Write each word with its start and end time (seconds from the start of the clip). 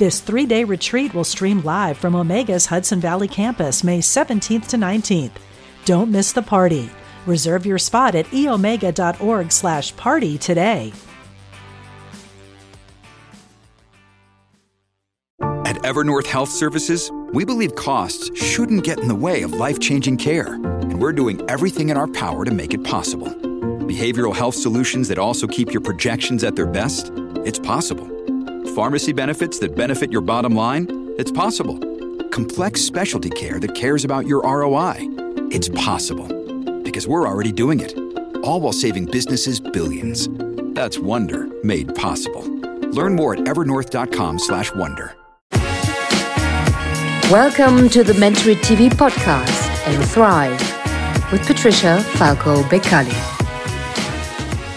This 0.00 0.20
three 0.20 0.46
day 0.46 0.64
retreat 0.64 1.12
will 1.12 1.24
stream 1.24 1.60
live 1.60 1.98
from 1.98 2.14
Omega's 2.14 2.64
Hudson 2.64 3.00
Valley 3.00 3.28
campus 3.28 3.84
May 3.84 3.98
17th 3.98 4.68
to 4.68 4.78
19th. 4.78 5.32
Don't 5.84 6.10
miss 6.10 6.32
the 6.32 6.40
party. 6.40 6.88
Reserve 7.26 7.66
your 7.66 7.76
spot 7.76 8.14
at 8.14 8.24
eomega.org 8.28 9.52
slash 9.52 9.94
party 9.96 10.38
today. 10.38 10.94
At 15.66 15.76
Evernorth 15.82 16.26
Health 16.26 16.48
Services, 16.48 17.12
we 17.34 17.44
believe 17.44 17.74
costs 17.74 18.34
shouldn't 18.34 18.84
get 18.84 19.00
in 19.00 19.08
the 19.08 19.14
way 19.14 19.42
of 19.42 19.52
life 19.52 19.80
changing 19.80 20.16
care, 20.16 20.54
and 20.54 20.98
we're 20.98 21.12
doing 21.12 21.42
everything 21.50 21.90
in 21.90 21.98
our 21.98 22.08
power 22.08 22.46
to 22.46 22.50
make 22.50 22.72
it 22.72 22.82
possible. 22.84 23.28
Behavioral 23.28 24.34
health 24.34 24.54
solutions 24.54 25.08
that 25.08 25.18
also 25.18 25.46
keep 25.46 25.74
your 25.74 25.82
projections 25.82 26.42
at 26.42 26.56
their 26.56 26.64
best? 26.64 27.12
It's 27.44 27.58
possible 27.58 28.19
Pharmacy 28.74 29.12
benefits 29.12 29.58
that 29.58 29.74
benefit 29.74 30.12
your 30.12 30.20
bottom 30.20 30.54
line? 30.54 31.12
It's 31.18 31.32
possible. 31.32 31.76
Complex 32.28 32.80
specialty 32.80 33.30
care 33.30 33.58
that 33.58 33.74
cares 33.74 34.04
about 34.04 34.28
your 34.28 34.42
ROI? 34.44 34.94
It's 35.50 35.68
possible. 35.70 36.28
Because 36.84 37.08
we're 37.08 37.26
already 37.26 37.50
doing 37.50 37.80
it. 37.80 37.98
All 38.44 38.60
while 38.60 38.72
saving 38.72 39.06
businesses 39.06 39.58
billions. 39.58 40.28
That's 40.72 41.00
Wonder 41.00 41.48
made 41.64 41.96
possible. 41.96 42.42
Learn 42.92 43.16
more 43.16 43.34
at 43.34 43.40
evernorth.com/wonder. 43.40 45.16
Welcome 47.28 47.88
to 47.88 48.04
the 48.04 48.12
Mentory 48.12 48.54
TV 48.62 48.88
podcast 48.88 49.68
and 49.88 50.04
Thrive 50.10 50.60
with 51.32 51.44
Patricia 51.44 52.04
Falco 52.14 52.62
Beccalli. 52.64 53.29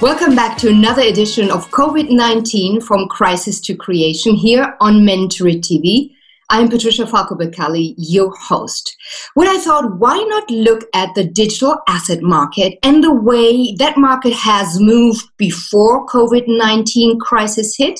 Welcome 0.04 0.36
back 0.36 0.58
to 0.58 0.68
another 0.68 1.02
edition 1.02 1.50
of 1.50 1.70
COVID 1.70 2.10
19 2.10 2.82
from 2.82 3.08
Crisis 3.08 3.62
to 3.62 3.74
Creation 3.74 4.36
here 4.36 4.76
on 4.82 4.96
Mentory 4.96 5.62
TV. 5.62 6.14
I'm 6.50 6.68
Patricia 6.68 7.08
Falco 7.08 7.36
Beccalli, 7.36 7.94
your 7.98 8.36
host. 8.36 8.98
When 9.36 9.48
I 9.48 9.60
thought, 9.60 10.00
why 10.00 10.18
not 10.18 10.52
look 10.52 10.84
at 10.94 11.16
the 11.16 11.24
digital 11.24 11.78
asset 11.88 12.22
market 12.22 12.78
and 12.84 13.02
the 13.02 13.14
way 13.16 13.76
that 13.78 13.98
market 13.98 14.34
has 14.34 14.78
moved 14.78 15.24
before 15.38 16.06
COVID 16.08 16.44
19 16.48 17.18
crisis 17.22 17.78
hit? 17.78 17.98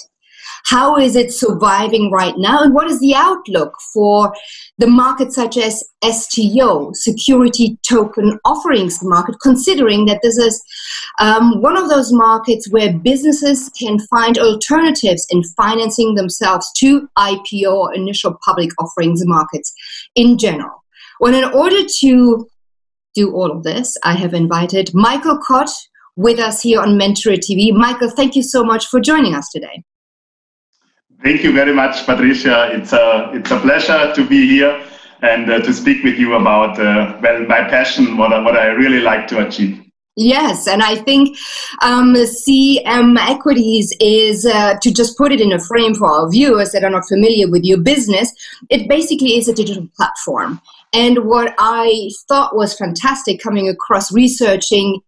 How 0.66 0.98
is 0.98 1.16
it 1.16 1.32
surviving 1.32 2.10
right 2.12 2.36
now? 2.38 2.64
And 2.64 2.74
what 2.74 2.90
is 2.90 3.00
the 3.00 3.16
outlook 3.16 3.76
for 3.94 4.34
the 4.78 4.88
market 4.88 5.34
such 5.34 5.58
as 5.58 5.84
STO, 6.04 6.92
security 6.94 7.78
token 7.88 8.40
offerings 8.46 9.04
market, 9.04 9.36
considering 9.42 10.06
that 10.06 10.22
this 10.24 10.38
is 10.38 10.64
um, 11.20 11.62
one 11.62 11.78
of 11.78 11.90
those 11.90 12.12
markets 12.14 12.72
where 12.72 12.94
businesses 12.94 13.70
can 13.78 14.00
find 14.00 14.38
alternatives 14.38 15.28
in 15.30 15.44
financing 15.44 16.16
themselves 16.16 16.72
to 16.78 17.10
IPO 17.18 17.74
or 17.74 17.94
initial 17.94 18.38
public 18.44 18.70
offerings 18.82 19.26
markets 19.26 19.74
in 20.16 20.38
general. 20.38 20.84
Well, 21.20 21.34
in 21.34 21.44
order 21.54 21.84
to 22.00 22.48
do 23.16 23.34
all 23.34 23.52
of 23.52 23.64
this, 23.64 23.96
I 24.04 24.14
have 24.16 24.34
invited 24.34 24.94
Michael 24.94 25.38
Kott 25.38 25.70
with 26.16 26.40
us 26.40 26.62
here 26.62 26.82
on 26.82 26.98
Mentor 26.98 27.34
TV. 27.34 27.74
Michael, 27.74 28.10
thank 28.10 28.36
you 28.36 28.44
so 28.44 28.64
much 28.64 28.88
for 28.88 29.00
joining 29.00 29.36
us 29.36 29.50
today. 29.50 29.84
Thank 31.24 31.42
you 31.42 31.54
very 31.54 31.74
much, 31.74 32.06
Patricia. 32.06 32.70
It's 32.74 32.92
a, 32.92 33.32
it's 33.34 33.50
a 33.50 33.60
pleasure 33.60 34.14
to 34.14 34.28
be 34.28 34.46
here 34.46 34.86
and 35.22 35.50
uh, 35.50 35.60
to 35.62 35.74
speak 35.74 36.04
with 36.04 36.20
you 36.20 36.34
about 36.34 36.78
uh, 36.78 37.18
well, 37.22 37.46
my 37.46 37.64
passion, 37.70 38.18
what 38.18 38.34
I, 38.34 38.42
what 38.42 38.58
I 38.58 38.68
really 38.68 39.00
like 39.00 39.28
to 39.30 39.48
achieve. 39.48 39.80
Yes, 40.18 40.68
and 40.68 40.84
I 40.84 40.96
think 40.96 41.38
um, 41.82 42.14
CM 42.14 43.18
Equities 43.18 43.96
is, 44.02 44.46
uh, 44.46 44.76
to 44.82 44.92
just 44.92 45.18
put 45.18 45.32
it 45.32 45.40
in 45.40 45.54
a 45.54 45.60
frame 45.60 45.96
for 45.96 46.08
our 46.08 46.30
viewers 46.30 46.72
that 46.74 46.84
are 46.84 46.90
not 46.90 47.08
familiar 47.08 47.50
with 47.50 47.64
your 47.64 47.80
business, 47.80 48.32
it 48.70 48.90
basically 48.90 49.38
is 49.38 49.48
a 49.48 49.54
digital 49.54 49.88
platform. 49.96 50.62
And 50.92 51.26
what 51.26 51.56
I 51.58 52.12
thought 52.28 52.56
was 52.56 52.78
fantastic 52.78 53.42
coming 53.42 53.70
across 53.70 54.12
researching 54.12 55.02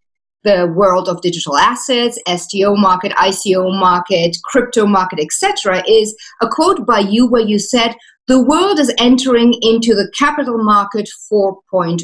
the 0.45 0.71
world 0.73 1.09
of 1.09 1.21
digital 1.21 1.57
assets, 1.57 2.17
STO 2.25 2.75
market, 2.77 3.11
ICO 3.13 3.77
market, 3.77 4.37
crypto 4.45 4.85
market, 4.85 5.19
etc., 5.19 5.83
is 5.87 6.15
a 6.41 6.47
quote 6.47 6.85
by 6.85 6.99
you 6.99 7.27
where 7.27 7.41
you 7.41 7.59
said, 7.59 7.95
the 8.27 8.41
world 8.41 8.79
is 8.79 8.93
entering 8.97 9.53
into 9.61 9.93
the 9.93 10.09
capital 10.17 10.57
market 10.63 11.09
4.0. 11.31 12.01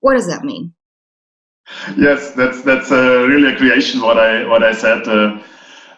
What 0.00 0.14
does 0.14 0.28
that 0.28 0.44
mean? 0.44 0.72
Yes, 1.96 2.32
that's 2.32 2.62
that's 2.62 2.90
uh, 2.90 3.26
really 3.28 3.52
a 3.52 3.56
creation. 3.56 4.00
What 4.00 4.18
I 4.18 4.46
what 4.48 4.62
I 4.62 4.72
said. 4.72 5.06
Uh, 5.06 5.42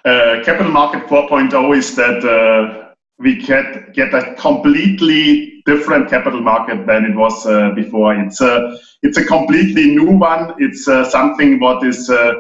uh, 0.04 0.42
capital 0.44 0.72
market 0.72 1.06
4.0 1.06 1.76
is 1.76 1.94
that 1.94 2.24
uh, 2.24 2.79
we 3.20 3.36
get 3.36 3.92
get 3.92 4.14
a 4.14 4.34
completely 4.34 5.62
different 5.66 6.08
capital 6.08 6.40
market 6.40 6.86
than 6.86 7.04
it 7.04 7.14
was 7.14 7.46
uh, 7.46 7.70
before. 7.74 8.14
It's 8.14 8.40
a 8.40 8.78
it's 9.02 9.18
a 9.18 9.24
completely 9.24 9.94
new 9.94 10.12
one. 10.12 10.54
It's 10.58 10.88
uh, 10.88 11.04
something 11.04 11.60
what 11.60 11.84
is 11.84 12.08
uh, 12.08 12.32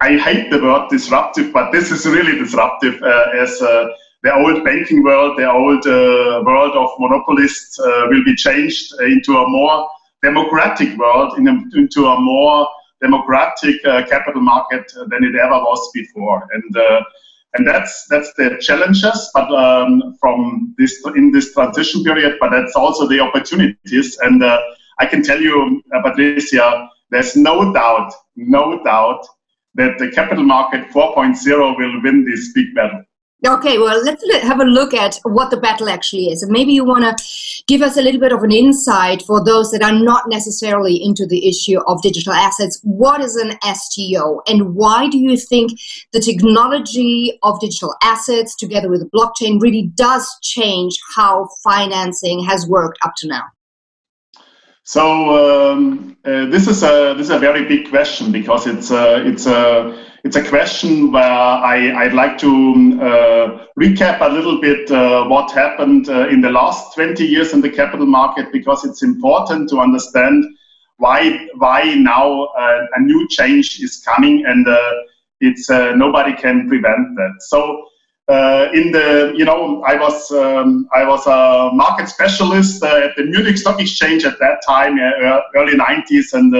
I 0.00 0.18
hate 0.18 0.50
the 0.50 0.62
word 0.62 0.88
disruptive, 0.90 1.52
but 1.52 1.72
this 1.72 1.90
is 1.90 2.04
really 2.04 2.38
disruptive 2.38 3.02
uh, 3.02 3.42
as 3.42 3.62
uh, 3.62 3.86
the 4.22 4.34
old 4.34 4.62
banking 4.64 5.02
world, 5.02 5.38
the 5.38 5.50
old 5.50 5.84
world 5.86 6.74
of 6.82 6.90
monopolists 6.98 7.78
will 7.78 8.24
be 8.24 8.34
changed 8.34 8.92
into 9.00 9.36
a 9.36 9.48
more 9.48 9.88
democratic 10.22 10.96
world, 10.98 11.38
in 11.38 11.46
a, 11.48 11.78
into 11.78 12.06
a 12.06 12.18
more 12.20 12.66
democratic 13.02 13.82
capital 13.82 14.40
market 14.40 14.90
than 15.10 15.24
it 15.24 15.34
ever 15.36 15.58
was 15.58 15.90
before. 15.92 16.48
And 16.54 17.04
and 17.54 17.66
that's 17.66 18.06
that's 18.08 18.32
the 18.34 18.58
challenges 18.60 19.30
but 19.32 19.50
um, 19.52 20.14
from 20.20 20.74
this 20.78 21.02
in 21.16 21.30
this 21.30 21.52
transition 21.52 22.02
period 22.04 22.36
but 22.40 22.50
that's 22.50 22.74
also 22.76 23.06
the 23.06 23.20
opportunities. 23.20 24.18
And 24.22 24.42
uh, 24.42 24.60
i 24.98 25.06
can 25.06 25.22
tell 25.22 25.40
you 25.40 25.82
uh, 25.94 26.02
patricia 26.02 26.88
there's 27.10 27.36
no 27.36 27.72
doubt 27.72 28.12
no 28.36 28.82
doubt 28.84 29.26
that 29.74 29.98
the 29.98 30.10
capital 30.10 30.44
market 30.44 30.88
4.0 30.90 31.76
will 31.78 32.02
win 32.02 32.24
this 32.24 32.52
big 32.52 32.74
battle 32.74 33.02
Okay, 33.46 33.76
well, 33.76 34.02
let's 34.02 34.24
have 34.42 34.60
a 34.60 34.64
look 34.64 34.94
at 34.94 35.18
what 35.24 35.50
the 35.50 35.58
battle 35.58 35.90
actually 35.90 36.28
is. 36.28 36.42
And 36.42 36.50
maybe 36.50 36.72
you 36.72 36.82
want 36.82 37.04
to 37.04 37.24
give 37.66 37.82
us 37.82 37.98
a 37.98 38.02
little 38.02 38.20
bit 38.20 38.32
of 38.32 38.42
an 38.42 38.52
insight 38.52 39.20
for 39.20 39.44
those 39.44 39.70
that 39.72 39.82
are 39.82 39.92
not 39.92 40.24
necessarily 40.28 40.96
into 41.02 41.26
the 41.26 41.46
issue 41.46 41.78
of 41.86 42.00
digital 42.00 42.32
assets. 42.32 42.80
What 42.82 43.20
is 43.20 43.36
an 43.36 43.58
STO? 43.62 44.40
And 44.46 44.74
why 44.74 45.08
do 45.08 45.18
you 45.18 45.36
think 45.36 45.72
the 46.12 46.20
technology 46.20 47.38
of 47.42 47.60
digital 47.60 47.94
assets 48.02 48.56
together 48.56 48.88
with 48.88 49.00
the 49.00 49.10
blockchain 49.10 49.60
really 49.60 49.90
does 49.94 50.26
change 50.42 50.98
how 51.14 51.48
financing 51.62 52.42
has 52.44 52.66
worked 52.66 52.98
up 53.04 53.12
to 53.18 53.28
now? 53.28 53.42
So 54.84 55.72
um, 55.72 56.16
uh, 56.24 56.46
this 56.46 56.66
is 56.66 56.82
a 56.82 57.14
this 57.16 57.28
is 57.28 57.30
a 57.30 57.38
very 57.38 57.64
big 57.64 57.88
question 57.88 58.32
because 58.32 58.66
it's 58.66 58.90
it's 58.90 59.46
a 59.46 60.03
it's 60.24 60.36
a 60.36 60.42
question 60.42 61.12
where 61.12 61.22
I, 61.22 62.04
would 62.04 62.14
like 62.14 62.38
to 62.38 62.48
um, 62.48 62.98
uh, 62.98 63.66
recap 63.78 64.22
a 64.22 64.28
little 64.32 64.58
bit 64.58 64.90
uh, 64.90 65.26
what 65.26 65.52
happened 65.52 66.08
uh, 66.08 66.28
in 66.28 66.40
the 66.40 66.50
last 66.50 66.94
20 66.94 67.22
years 67.24 67.52
in 67.52 67.60
the 67.60 67.68
capital 67.68 68.06
market 68.06 68.50
because 68.50 68.86
it's 68.86 69.02
important 69.02 69.68
to 69.68 69.80
understand 69.80 70.44
why 70.96 71.46
why 71.56 71.94
now 71.94 72.44
uh, 72.44 72.86
a 72.96 73.00
new 73.00 73.28
change 73.28 73.80
is 73.82 73.98
coming 73.98 74.46
and 74.46 74.66
uh, 74.66 74.92
it's 75.40 75.68
uh, 75.68 75.92
nobody 75.94 76.32
can 76.34 76.68
prevent 76.68 77.16
that. 77.16 77.34
So 77.40 77.88
in 78.72 78.92
the 78.92 79.34
you 79.36 79.44
know 79.44 79.82
I 79.82 79.96
was 79.96 80.30
um, 80.30 80.88
I 80.94 81.04
was 81.04 81.26
a 81.26 81.70
market 81.74 82.08
specialist 82.08 82.82
at 82.82 83.14
the 83.16 83.24
Munich 83.24 83.58
Stock 83.58 83.78
Exchange 83.78 84.24
at 84.24 84.38
that 84.38 84.62
time, 84.66 84.98
early 85.54 85.76
90s 85.76 86.32
and 86.32 86.54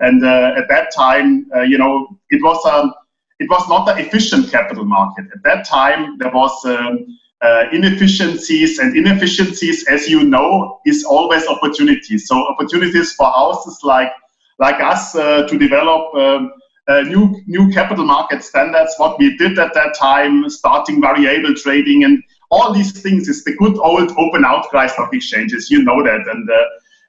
and 0.00 0.24
uh, 0.24 0.52
at 0.56 0.68
that 0.68 0.92
time, 0.96 1.46
uh, 1.54 1.60
you 1.60 1.78
know, 1.78 2.08
it 2.30 2.42
was 2.42 2.64
um, 2.66 2.92
it 3.40 3.48
was 3.48 3.66
not 3.68 3.88
an 3.88 3.98
efficient 3.98 4.50
capital 4.50 4.84
market. 4.84 5.24
At 5.34 5.42
that 5.44 5.66
time, 5.66 6.18
there 6.18 6.30
was 6.30 6.52
um, 6.66 7.18
uh, 7.40 7.64
inefficiencies, 7.72 8.78
and 8.78 8.94
inefficiencies, 8.94 9.88
as 9.88 10.08
you 10.08 10.22
know, 10.24 10.78
is 10.84 11.04
always 11.04 11.46
opportunities. 11.46 12.28
So 12.28 12.36
opportunities 12.46 13.14
for 13.14 13.26
houses 13.26 13.80
like 13.82 14.12
like 14.58 14.78
us 14.82 15.16
uh, 15.16 15.46
to 15.48 15.58
develop 15.58 16.14
um, 16.14 16.52
uh, 16.86 17.00
new 17.00 17.40
new 17.46 17.70
capital 17.70 18.04
market 18.04 18.44
standards. 18.44 18.94
What 18.98 19.18
we 19.18 19.36
did 19.38 19.58
at 19.58 19.72
that 19.72 19.94
time, 19.94 20.48
starting 20.50 21.00
variable 21.00 21.54
trading 21.54 22.04
and 22.04 22.22
all 22.50 22.74
these 22.74 22.92
things 23.00 23.26
is 23.28 23.42
the 23.44 23.54
good 23.56 23.78
old 23.78 24.10
open 24.18 24.44
outcry 24.44 24.86
stock 24.86 25.14
exchanges. 25.14 25.70
You 25.70 25.82
know 25.82 26.02
that, 26.02 26.20
and 26.28 26.50
uh, 26.50 26.64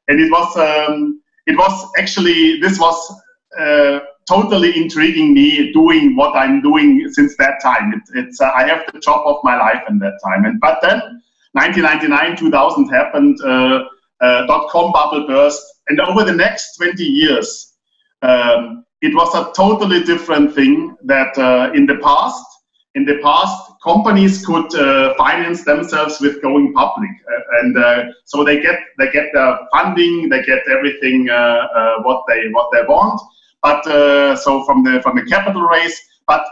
and 0.07 0.21
it 0.21 0.31
was 0.31 0.55
um, 0.55 1.21
it 1.45 1.57
was 1.57 1.91
actually 1.97 2.61
this 2.61 2.79
was 2.79 3.21
uh, 3.59 3.99
totally 4.27 4.77
intriguing 4.77 5.33
me 5.33 5.71
doing 5.71 6.15
what 6.15 6.35
I'm 6.35 6.61
doing 6.61 7.07
since 7.11 7.35
that 7.37 7.61
time. 7.61 7.93
It, 7.93 8.25
it's 8.25 8.41
uh, 8.41 8.51
I 8.55 8.67
have 8.67 8.83
the 8.93 8.99
job 8.99 9.25
of 9.25 9.37
my 9.43 9.55
life 9.57 9.83
in 9.89 9.99
that 9.99 10.19
time, 10.23 10.45
and 10.45 10.59
but 10.59 10.79
then 10.81 10.99
1999 11.53 12.37
2000 12.37 12.89
happened. 12.89 13.37
Uh, 13.41 13.83
uh, 14.21 14.45
dot 14.45 14.69
com 14.69 14.91
bubble 14.91 15.25
burst, 15.25 15.59
and 15.89 15.99
over 15.99 16.23
the 16.23 16.31
next 16.31 16.75
20 16.77 17.03
years. 17.03 17.73
Um, 18.21 18.85
it 19.01 19.15
was 19.15 19.33
a 19.33 19.51
totally 19.53 20.03
different 20.03 20.53
thing 20.53 20.95
that 21.05 21.35
uh, 21.39 21.71
in 21.73 21.87
the 21.87 21.95
past 22.03 22.45
in 22.93 23.03
the 23.03 23.17
past 23.23 23.71
companies 23.83 24.45
could 24.45 24.71
uh, 24.75 25.15
finance 25.15 25.63
themselves 25.63 26.21
with 26.21 26.39
going 26.43 26.71
public 26.73 27.09
uh, 27.33 27.59
and 27.61 28.13
so 28.25 28.43
they 28.43 28.61
get 28.61 28.79
they 28.99 29.09
get 29.09 29.31
the 29.33 29.57
funding 29.73 30.29
they 30.29 30.43
get 30.43 30.61
everything 30.69 31.25
what 32.03 32.23
they 32.27 32.47
what 32.49 32.69
they 32.71 32.83
want 32.83 33.19
but 33.61 33.83
so 34.37 34.63
from 34.65 34.83
the 34.83 34.99
from 35.01 35.15
the 35.15 35.25
capital 35.25 35.61
raise 35.61 35.99
but 36.27 36.43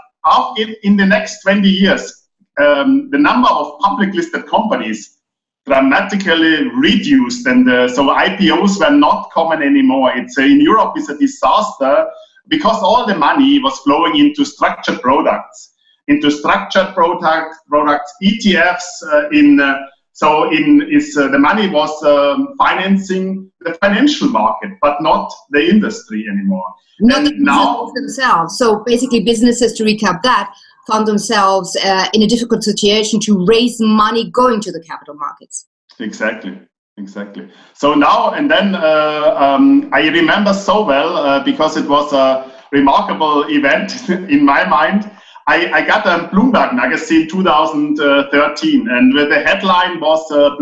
in, 0.58 0.76
in 0.84 0.96
the 0.98 1.06
next 1.06 1.42
20 1.42 1.68
years 1.68 2.28
um, 2.62 3.10
the 3.12 3.18
number 3.18 3.50
of 3.50 3.80
public 3.80 4.14
listed 4.14 4.46
companies 4.48 5.20
dramatically 5.66 6.68
reduced 6.76 7.46
and 7.46 7.66
so 7.92 8.08
IPOs 8.08 8.80
were 8.80 8.96
not 8.96 9.30
common 9.32 9.62
anymore. 9.62 10.12
It's 10.16 10.38
in 10.38 10.60
Europe 10.60 10.98
is 10.98 11.10
a 11.10 11.18
disaster 11.18 12.08
because 12.48 12.82
all 12.82 13.06
the 13.06 13.16
money 13.16 13.60
was 13.60 13.78
flowing 13.80 14.18
into 14.18 14.44
structured 14.44 15.02
products, 15.02 15.76
into 16.08 16.32
structured 16.32 16.94
product, 16.96 17.56
products, 17.68 18.12
ETFs 18.24 18.88
uh, 19.12 19.30
in 19.30 19.60
uh, 19.60 19.78
so 20.20 20.52
in 20.52 20.86
is 20.92 21.16
uh, 21.16 21.30
the 21.30 21.40
money 21.40 21.70
was 21.70 21.92
um, 22.04 22.54
financing 22.58 23.50
the 23.62 23.74
financial 23.76 24.28
market, 24.28 24.72
but 24.82 25.02
not 25.02 25.32
the 25.52 25.62
industry 25.62 26.26
anymore. 26.30 26.74
Not 27.00 27.24
the 27.24 27.32
now 27.38 27.90
themselves. 27.96 28.58
So 28.58 28.84
basically, 28.86 29.22
businesses 29.24 29.72
to 29.78 29.86
recap 29.86 30.22
that 30.24 30.54
found 30.90 31.08
themselves 31.08 31.74
uh, 31.78 32.08
in 32.14 32.22
a 32.22 32.28
difficult 32.28 32.66
situation 32.66 33.22
to 33.22 33.46
raise 33.46 33.80
money 33.80 34.30
going 34.30 34.60
to 34.60 34.74
the 34.74 34.82
capital 34.82 35.14
markets. 35.14 35.68
Exactly. 36.00 36.60
Exactly. 36.98 37.50
So 37.74 37.94
now 37.94 38.32
and 38.32 38.52
then, 38.52 38.76
uh, 38.76 39.36
um, 39.40 39.90
I 39.94 40.10
remember 40.10 40.54
so 40.54 40.84
well 40.84 41.16
uh, 41.16 41.42
because 41.46 41.78
it 41.78 41.88
was 41.88 42.12
a 42.12 42.52
remarkable 42.74 43.46
event 43.50 44.10
in 44.30 44.44
my 44.44 44.66
mind. 44.68 45.10
I, 45.50 45.80
I, 45.80 45.82
got 45.82 46.06
a 46.06 46.28
Bloomberg 46.28 46.76
magazine 46.76 47.28
2013, 47.28 48.88
and 48.88 49.18
the 49.18 49.42
headline 49.44 50.00
was 50.00 50.32
uh, 50.32 50.56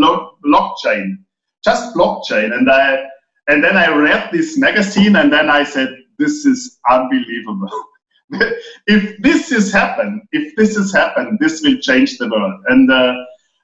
blockchain, 0.45 1.17
just 1.61 1.93
blockchain. 1.93 2.53
And 2.53 2.71
I 2.71 3.03
and 3.49 3.61
then 3.61 3.75
I 3.75 3.93
read 3.93 4.29
this 4.31 4.57
magazine, 4.57 5.17
and 5.17 5.31
then 5.31 5.49
I 5.49 5.65
said, 5.65 5.89
"This 6.17 6.45
is 6.45 6.79
unbelievable." 6.89 7.69
if 8.87 9.21
this 9.21 9.49
has 9.49 9.73
happened, 9.73 10.21
if 10.31 10.55
this 10.55 10.77
has 10.77 10.93
happened, 10.93 11.37
this 11.41 11.61
will 11.61 11.77
change 11.79 12.17
the 12.17 12.29
world. 12.29 12.61
And 12.67 12.89
uh, 12.89 13.13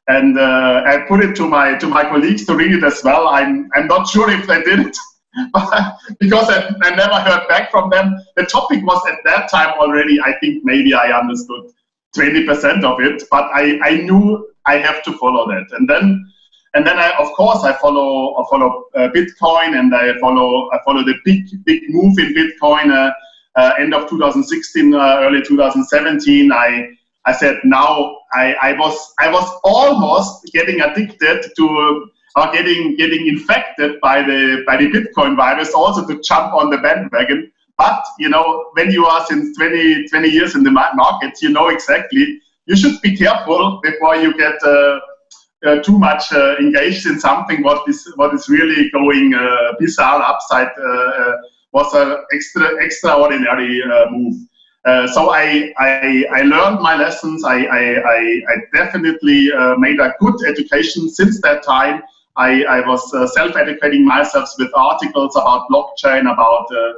and 0.09 0.37
uh, 0.37 0.83
I 0.85 1.05
put 1.07 1.23
it 1.23 1.37
to 1.37 1.47
my 1.47 1.75
to 1.75 1.87
my 1.87 2.03
colleagues 2.03 2.45
to 2.47 2.55
read 2.55 2.73
it 2.73 2.83
as 2.83 3.01
well. 3.01 3.29
I'm 3.29 3.69
I'm 3.75 3.87
not 3.87 4.09
sure 4.09 4.29
if 4.29 4.45
they 4.45 4.61
did 4.61 4.79
it 4.87 4.97
because 6.19 6.49
I, 6.49 6.73
I 6.83 6.95
never 6.95 7.15
heard 7.15 7.47
back 7.47 7.71
from 7.71 7.89
them. 7.89 8.15
The 8.35 8.45
topic 8.45 8.83
was 8.85 9.01
at 9.07 9.19
that 9.25 9.49
time 9.49 9.73
already. 9.79 10.19
I 10.21 10.33
think 10.39 10.63
maybe 10.63 10.93
I 10.93 11.17
understood 11.17 11.71
20% 12.15 12.83
of 12.83 12.99
it, 13.01 13.23
but 13.31 13.45
I, 13.53 13.79
I 13.83 13.97
knew 13.97 14.47
I 14.65 14.77
have 14.77 15.03
to 15.03 15.17
follow 15.17 15.47
that. 15.47 15.65
And 15.71 15.89
then 15.89 16.29
and 16.75 16.87
then 16.87 16.97
I, 16.97 17.11
of 17.19 17.31
course 17.33 17.63
I 17.63 17.73
follow 17.73 18.35
I 18.35 18.43
follow 18.49 18.85
uh, 18.95 19.09
Bitcoin 19.09 19.77
and 19.79 19.93
I 19.93 20.17
follow 20.19 20.69
I 20.71 20.79
follow 20.83 21.03
the 21.03 21.15
big 21.23 21.45
big 21.65 21.83
move 21.89 22.17
in 22.17 22.33
Bitcoin. 22.33 22.91
Uh, 22.91 23.11
uh, 23.55 23.73
end 23.77 23.93
of 23.93 24.09
2016, 24.09 24.95
uh, 24.95 25.19
early 25.21 25.43
2017, 25.43 26.51
I 26.51 26.89
I 27.25 27.31
said 27.31 27.59
now 27.63 28.17
I, 28.33 28.55
I 28.61 28.73
was 28.73 29.13
I 29.19 29.31
was 29.31 29.47
almost 29.63 30.45
getting 30.51 30.81
addicted 30.81 31.45
to 31.55 32.09
or 32.35 32.51
getting 32.51 32.95
getting 32.95 33.27
infected 33.27 33.99
by 34.01 34.21
the 34.21 34.63
by 34.65 34.77
the 34.77 34.89
Bitcoin 34.89 35.35
virus 35.35 35.73
also 35.73 36.05
to 36.07 36.21
jump 36.21 36.53
on 36.53 36.69
the 36.69 36.77
bandwagon. 36.77 37.51
But 37.77 38.03
you 38.19 38.29
know 38.29 38.69
when 38.73 38.91
you 38.91 39.05
are 39.05 39.25
since 39.25 39.55
20, 39.57 40.07
20 40.07 40.29
years 40.29 40.55
in 40.55 40.63
the 40.63 40.71
markets, 40.71 41.41
you 41.41 41.49
know 41.49 41.69
exactly 41.69 42.39
you 42.65 42.75
should 42.75 43.01
be 43.01 43.15
careful 43.15 43.79
before 43.83 44.15
you 44.15 44.35
get 44.37 44.55
uh, 44.63 44.99
uh, 45.65 45.81
too 45.81 45.97
much 45.97 46.31
uh, 46.31 46.55
engaged 46.57 47.05
in 47.05 47.19
something 47.19 47.63
what 47.63 47.87
is 47.87 48.11
what 48.15 48.33
is 48.33 48.49
really 48.49 48.89
going 48.91 49.33
uh, 49.33 49.73
bizarre 49.79 50.21
upside 50.21 50.71
uh, 50.77 50.83
uh, 50.83 51.37
was 51.71 51.93
an 51.93 52.17
extra 52.33 52.83
extraordinary 52.83 53.81
move. 54.11 54.35
So 55.13 55.31
I, 55.31 55.73
I, 55.79 56.25
I, 56.29 56.41
learned 56.41 56.81
my 56.81 56.95
lessons. 56.97 57.45
I, 57.45 57.63
I, 57.63 58.41
I 58.51 58.55
definitely 58.73 59.51
uh, 59.51 59.75
made 59.77 59.99
a 60.01 60.13
good 60.19 60.35
education 60.45 61.09
since 61.09 61.39
that 61.41 61.63
time. 61.63 62.03
I, 62.35 62.63
I 62.63 62.87
was 62.87 63.13
uh, 63.13 63.27
self-educating 63.27 64.05
myself 64.05 64.49
with 64.57 64.71
articles 64.73 65.35
about 65.35 65.67
blockchain, 65.69 66.21
about 66.21 66.67
uh, 66.71 66.93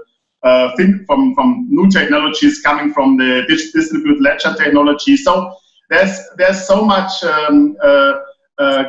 uh, 0.48 0.76
from, 1.08 1.34
from 1.34 1.68
new 1.70 1.90
technologies 1.90 2.62
coming 2.62 2.94
from 2.94 3.18
the 3.18 3.44
distributed 3.48 4.22
ledger 4.22 4.54
technology. 4.54 5.18
So 5.18 5.56
there's, 5.90 6.20
there's 6.38 6.66
so 6.66 6.86
much 6.86 7.24
um, 7.24 7.76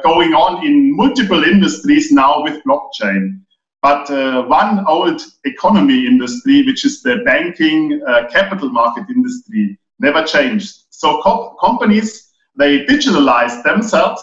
going 0.03 0.35
on 0.35 0.65
in 0.67 0.95
multiple 0.97 1.43
industries 1.43 2.13
now 2.13 2.43
with 2.43 2.63
blockchain. 2.65 3.41
But 3.83 4.11
uh, 4.11 4.43
one 4.45 4.85
old 4.87 5.23
economy 5.45 6.07
industry, 6.07 6.65
which 6.65 6.85
is 6.85 7.03
the 7.03 7.19
banking 7.25 8.03
uh, 8.07 8.27
capital 8.31 8.69
market 8.71 9.05
industry, 9.09 9.79
never 9.99 10.23
changed. 10.25 10.85
So 10.91 11.21
co- 11.23 11.57
companies, 11.61 12.33
they 12.59 12.85
digitalized 12.85 13.63
themselves, 13.63 14.23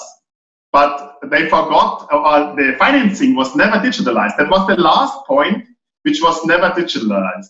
but 0.71 1.12
they 1.29 1.43
forgot 1.43 2.07
uh, 2.11 2.55
the 2.55 2.75
financing 2.79 3.35
was 3.35 3.55
never 3.55 3.77
digitalized. 3.77 4.37
That 4.37 4.49
was 4.49 4.67
the 4.67 4.75
last 4.75 5.25
point, 5.25 5.65
which 6.03 6.21
was 6.21 6.43
never 6.45 6.69
digitalized. 6.69 7.49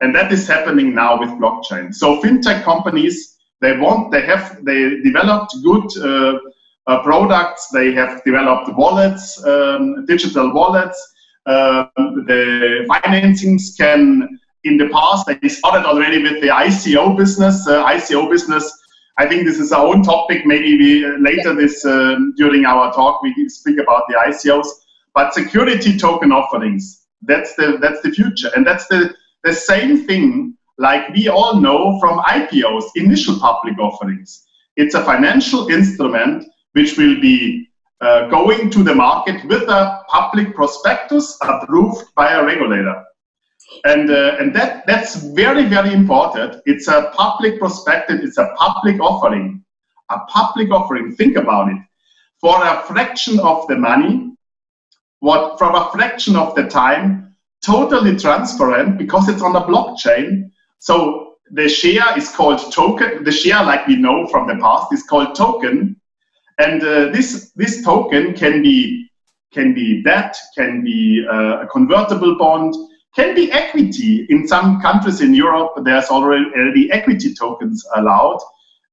And 0.00 0.14
that 0.14 0.32
is 0.32 0.46
happening 0.46 0.94
now 0.94 1.18
with 1.18 1.30
blockchain. 1.30 1.94
So 1.94 2.22
fintech 2.22 2.62
companies, 2.62 3.36
they 3.60 3.76
want, 3.76 4.12
they 4.12 4.22
have, 4.22 4.64
they 4.64 5.00
developed 5.00 5.54
good 5.64 5.86
uh, 5.98 6.38
uh, 6.86 7.02
products. 7.02 7.68
They 7.72 7.92
have 7.92 8.22
developed 8.24 8.76
wallets, 8.76 9.44
um, 9.44 10.06
digital 10.06 10.52
wallets 10.54 11.14
um, 11.48 11.90
the 12.26 12.84
financings 12.90 13.76
can, 13.78 14.38
in 14.64 14.76
the 14.76 14.88
past, 14.90 15.26
they 15.26 15.48
started 15.48 15.86
already 15.86 16.22
with 16.22 16.42
the 16.42 16.48
ICO 16.48 17.16
business. 17.16 17.66
Uh, 17.66 17.86
ICO 17.86 18.30
business, 18.30 18.70
I 19.18 19.26
think 19.26 19.46
this 19.46 19.58
is 19.58 19.72
our 19.72 19.84
own 19.84 20.04
topic. 20.04 20.46
Maybe 20.46 20.78
we 20.78 21.04
uh, 21.04 21.18
later 21.18 21.52
this 21.52 21.84
um, 21.84 22.34
during 22.36 22.64
our 22.64 22.92
talk 22.92 23.20
we 23.20 23.48
speak 23.48 23.78
about 23.78 24.04
the 24.08 24.14
ICOs. 24.14 24.68
But 25.12 25.34
security 25.34 25.98
token 25.98 26.30
offerings, 26.30 27.06
that's 27.22 27.56
the 27.56 27.78
that's 27.80 28.00
the 28.02 28.10
future, 28.10 28.50
and 28.54 28.64
that's 28.64 28.86
the 28.86 29.12
the 29.42 29.52
same 29.52 30.06
thing 30.06 30.56
like 30.78 31.08
we 31.08 31.28
all 31.28 31.60
know 31.60 31.98
from 31.98 32.20
IPOs, 32.20 32.84
initial 32.94 33.38
public 33.40 33.76
offerings. 33.78 34.46
It's 34.76 34.94
a 34.94 35.04
financial 35.04 35.68
instrument 35.68 36.44
which 36.72 36.96
will 36.96 37.20
be 37.20 37.68
uh, 38.00 38.28
going 38.28 38.70
to 38.70 38.84
the 38.84 38.94
market 38.94 39.44
with 39.46 39.62
a 39.68 40.00
public 40.06 40.54
prospectus 40.54 41.36
approved 41.42 42.04
by 42.14 42.34
a 42.34 42.44
regulator. 42.44 43.04
And, 43.84 44.10
uh, 44.10 44.36
and 44.40 44.54
that, 44.56 44.86
that's 44.86 45.16
very, 45.16 45.64
very 45.64 45.92
important. 45.92 46.62
It's 46.66 46.88
a 46.88 47.12
public 47.14 47.58
prospectus, 47.58 48.20
it's 48.22 48.38
a 48.38 48.52
public 48.56 49.00
offering. 49.00 49.64
A 50.10 50.18
public 50.20 50.70
offering, 50.70 51.14
think 51.14 51.36
about 51.36 51.68
it. 51.68 51.76
For 52.40 52.64
a 52.64 52.82
fraction 52.82 53.38
of 53.40 53.66
the 53.68 53.76
money, 53.76 54.32
what 55.20 55.58
from 55.58 55.74
a 55.74 55.90
fraction 55.92 56.36
of 56.36 56.54
the 56.54 56.64
time, 56.68 57.36
totally 57.64 58.16
transparent 58.16 58.98
because 58.98 59.28
it's 59.28 59.42
on 59.42 59.56
a 59.56 59.62
blockchain. 59.62 60.50
So 60.78 61.34
the 61.50 61.68
share 61.68 62.16
is 62.16 62.30
called 62.30 62.72
token. 62.72 63.24
The 63.24 63.32
share, 63.32 63.62
like 63.64 63.86
we 63.86 63.96
know 63.96 64.26
from 64.28 64.46
the 64.46 64.56
past, 64.56 64.92
is 64.92 65.02
called 65.02 65.34
token. 65.34 66.00
And 66.58 66.82
uh, 66.82 67.10
this 67.10 67.52
this 67.56 67.84
token 67.84 68.34
can 68.34 68.62
be 68.62 69.08
can 69.52 69.74
be 69.74 70.02
debt, 70.02 70.36
can 70.56 70.84
be 70.84 71.26
uh, 71.30 71.62
a 71.62 71.66
convertible 71.66 72.36
bond, 72.38 72.74
can 73.14 73.34
be 73.34 73.50
equity. 73.52 74.26
In 74.28 74.46
some 74.46 74.80
countries 74.80 75.20
in 75.20 75.34
Europe, 75.34 75.72
there's 75.84 76.06
already 76.06 76.90
equity 76.90 77.34
tokens 77.34 77.84
allowed, 77.96 78.40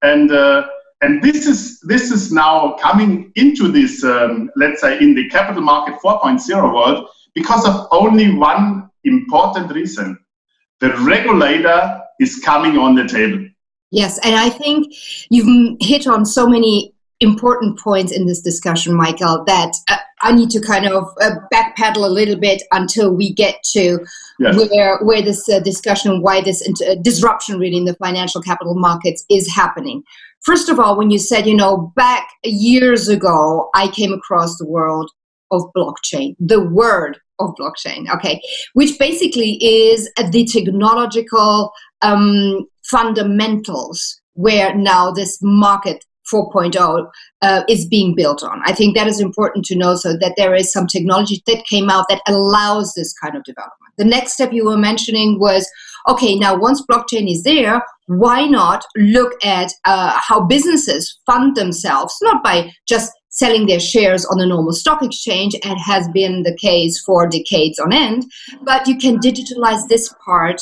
and 0.02 0.32
uh, 0.32 0.68
and 1.02 1.22
this 1.22 1.46
is 1.46 1.80
this 1.82 2.12
is 2.12 2.32
now 2.32 2.74
coming 2.82 3.32
into 3.36 3.68
this 3.72 4.04
um, 4.04 4.50
let's 4.56 4.82
say 4.82 5.00
in 5.00 5.14
the 5.14 5.30
capital 5.30 5.62
market 5.62 5.96
4.0 6.04 6.74
world 6.74 7.08
because 7.34 7.68
of 7.68 7.88
only 7.92 8.34
one 8.34 8.90
important 9.04 9.72
reason: 9.72 10.18
the 10.80 10.96
regulator 10.98 12.02
is 12.20 12.40
coming 12.44 12.78
on 12.78 12.96
the 12.96 13.06
table. 13.06 13.46
Yes, 13.92 14.20
and 14.24 14.36
I 14.36 14.50
think 14.50 14.94
you've 15.30 15.78
hit 15.80 16.08
on 16.08 16.26
so 16.26 16.48
many 16.48 16.94
important 17.20 17.80
points 17.80 18.12
in 18.12 18.26
this 18.26 18.42
discussion, 18.42 18.94
Michael, 18.94 19.44
that 19.46 19.72
uh, 19.90 19.98
I 20.26 20.32
need 20.32 20.50
to 20.52 20.60
kind 20.60 20.88
of 20.88 21.08
uh, 21.22 21.36
backpedal 21.54 22.04
a 22.04 22.10
little 22.10 22.36
bit 22.36 22.64
until 22.72 23.14
we 23.16 23.32
get 23.32 23.62
to 23.74 24.00
yes. 24.40 24.58
where 24.58 24.98
where 25.04 25.22
this 25.22 25.48
uh, 25.48 25.60
discussion, 25.60 26.22
why 26.24 26.42
this 26.42 26.68
uh, 26.68 26.96
disruption 27.02 27.60
really 27.60 27.78
in 27.78 27.86
the 27.86 27.96
financial 27.96 28.42
capital 28.42 28.74
markets 28.74 29.24
is 29.30 29.48
happening. 29.54 30.04
First 30.42 30.68
of 30.68 30.80
all, 30.80 30.98
when 30.98 31.12
you 31.12 31.20
said, 31.20 31.46
you 31.46 31.56
know, 31.56 31.94
back 31.96 32.28
years 32.44 33.08
ago, 33.08 33.70
I 33.76 33.88
came 33.88 34.14
across 34.14 34.58
the 34.58 34.68
world 34.68 35.12
of 35.52 35.62
blockchain, 35.78 36.36
the 36.40 36.62
word 36.62 37.20
of 37.40 37.54
blockchain, 37.60 38.12
okay, 38.16 38.42
which 38.74 38.98
basically 38.98 39.64
is 39.64 40.10
the 40.32 40.46
technological 40.46 41.72
um, 42.02 42.66
fundamentals 42.84 44.22
where 44.34 44.76
now 44.76 45.12
this 45.12 45.38
market 45.42 46.04
4.0 46.32 47.10
uh, 47.42 47.64
is 47.70 47.88
being 47.88 48.16
built 48.16 48.44
on. 48.44 48.62
I 48.66 48.74
think 48.74 48.96
that 48.96 49.08
is 49.08 49.20
important 49.20 49.66
to 49.66 49.76
know 49.76 49.96
so 49.96 50.14
that 50.18 50.34
there 50.38 50.56
is 50.56 50.72
some 50.72 50.88
technology 50.88 51.42
that 51.48 51.66
came 51.66 51.90
out 51.90 52.06
that 52.10 52.22
allows 52.28 52.94
this 52.94 53.14
kind 53.14 53.36
of 53.36 53.44
development. 53.44 53.94
The 53.98 54.06
next 54.06 54.34
step 54.34 54.52
you 54.52 54.66
were 54.66 54.78
mentioning 54.78 55.40
was 55.40 55.70
okay, 56.08 56.36
now 56.36 56.56
once 56.56 56.84
blockchain 56.86 57.30
is 57.30 57.44
there, 57.44 57.82
why 58.08 58.46
not 58.46 58.86
look 58.96 59.34
at 59.44 59.72
uh, 59.86 60.12
how 60.16 60.46
businesses 60.46 61.20
fund 61.26 61.56
themselves, 61.56 62.16
not 62.22 62.44
by 62.44 62.72
just 62.88 63.12
selling 63.30 63.66
their 63.66 63.80
shares 63.80 64.26
on 64.26 64.38
the 64.38 64.46
normal 64.46 64.72
stock 64.72 65.02
exchange, 65.04 65.56
and 65.64 65.78
has 65.80 66.08
been 66.10 66.44
the 66.44 66.56
case 66.56 67.02
for 67.02 67.28
decades 67.28 67.80
on 67.80 67.92
end, 67.92 68.24
but 68.64 68.88
you 68.88 68.98
can 68.98 69.20
digitalize 69.20 69.88
this 69.90 70.14
part 70.24 70.62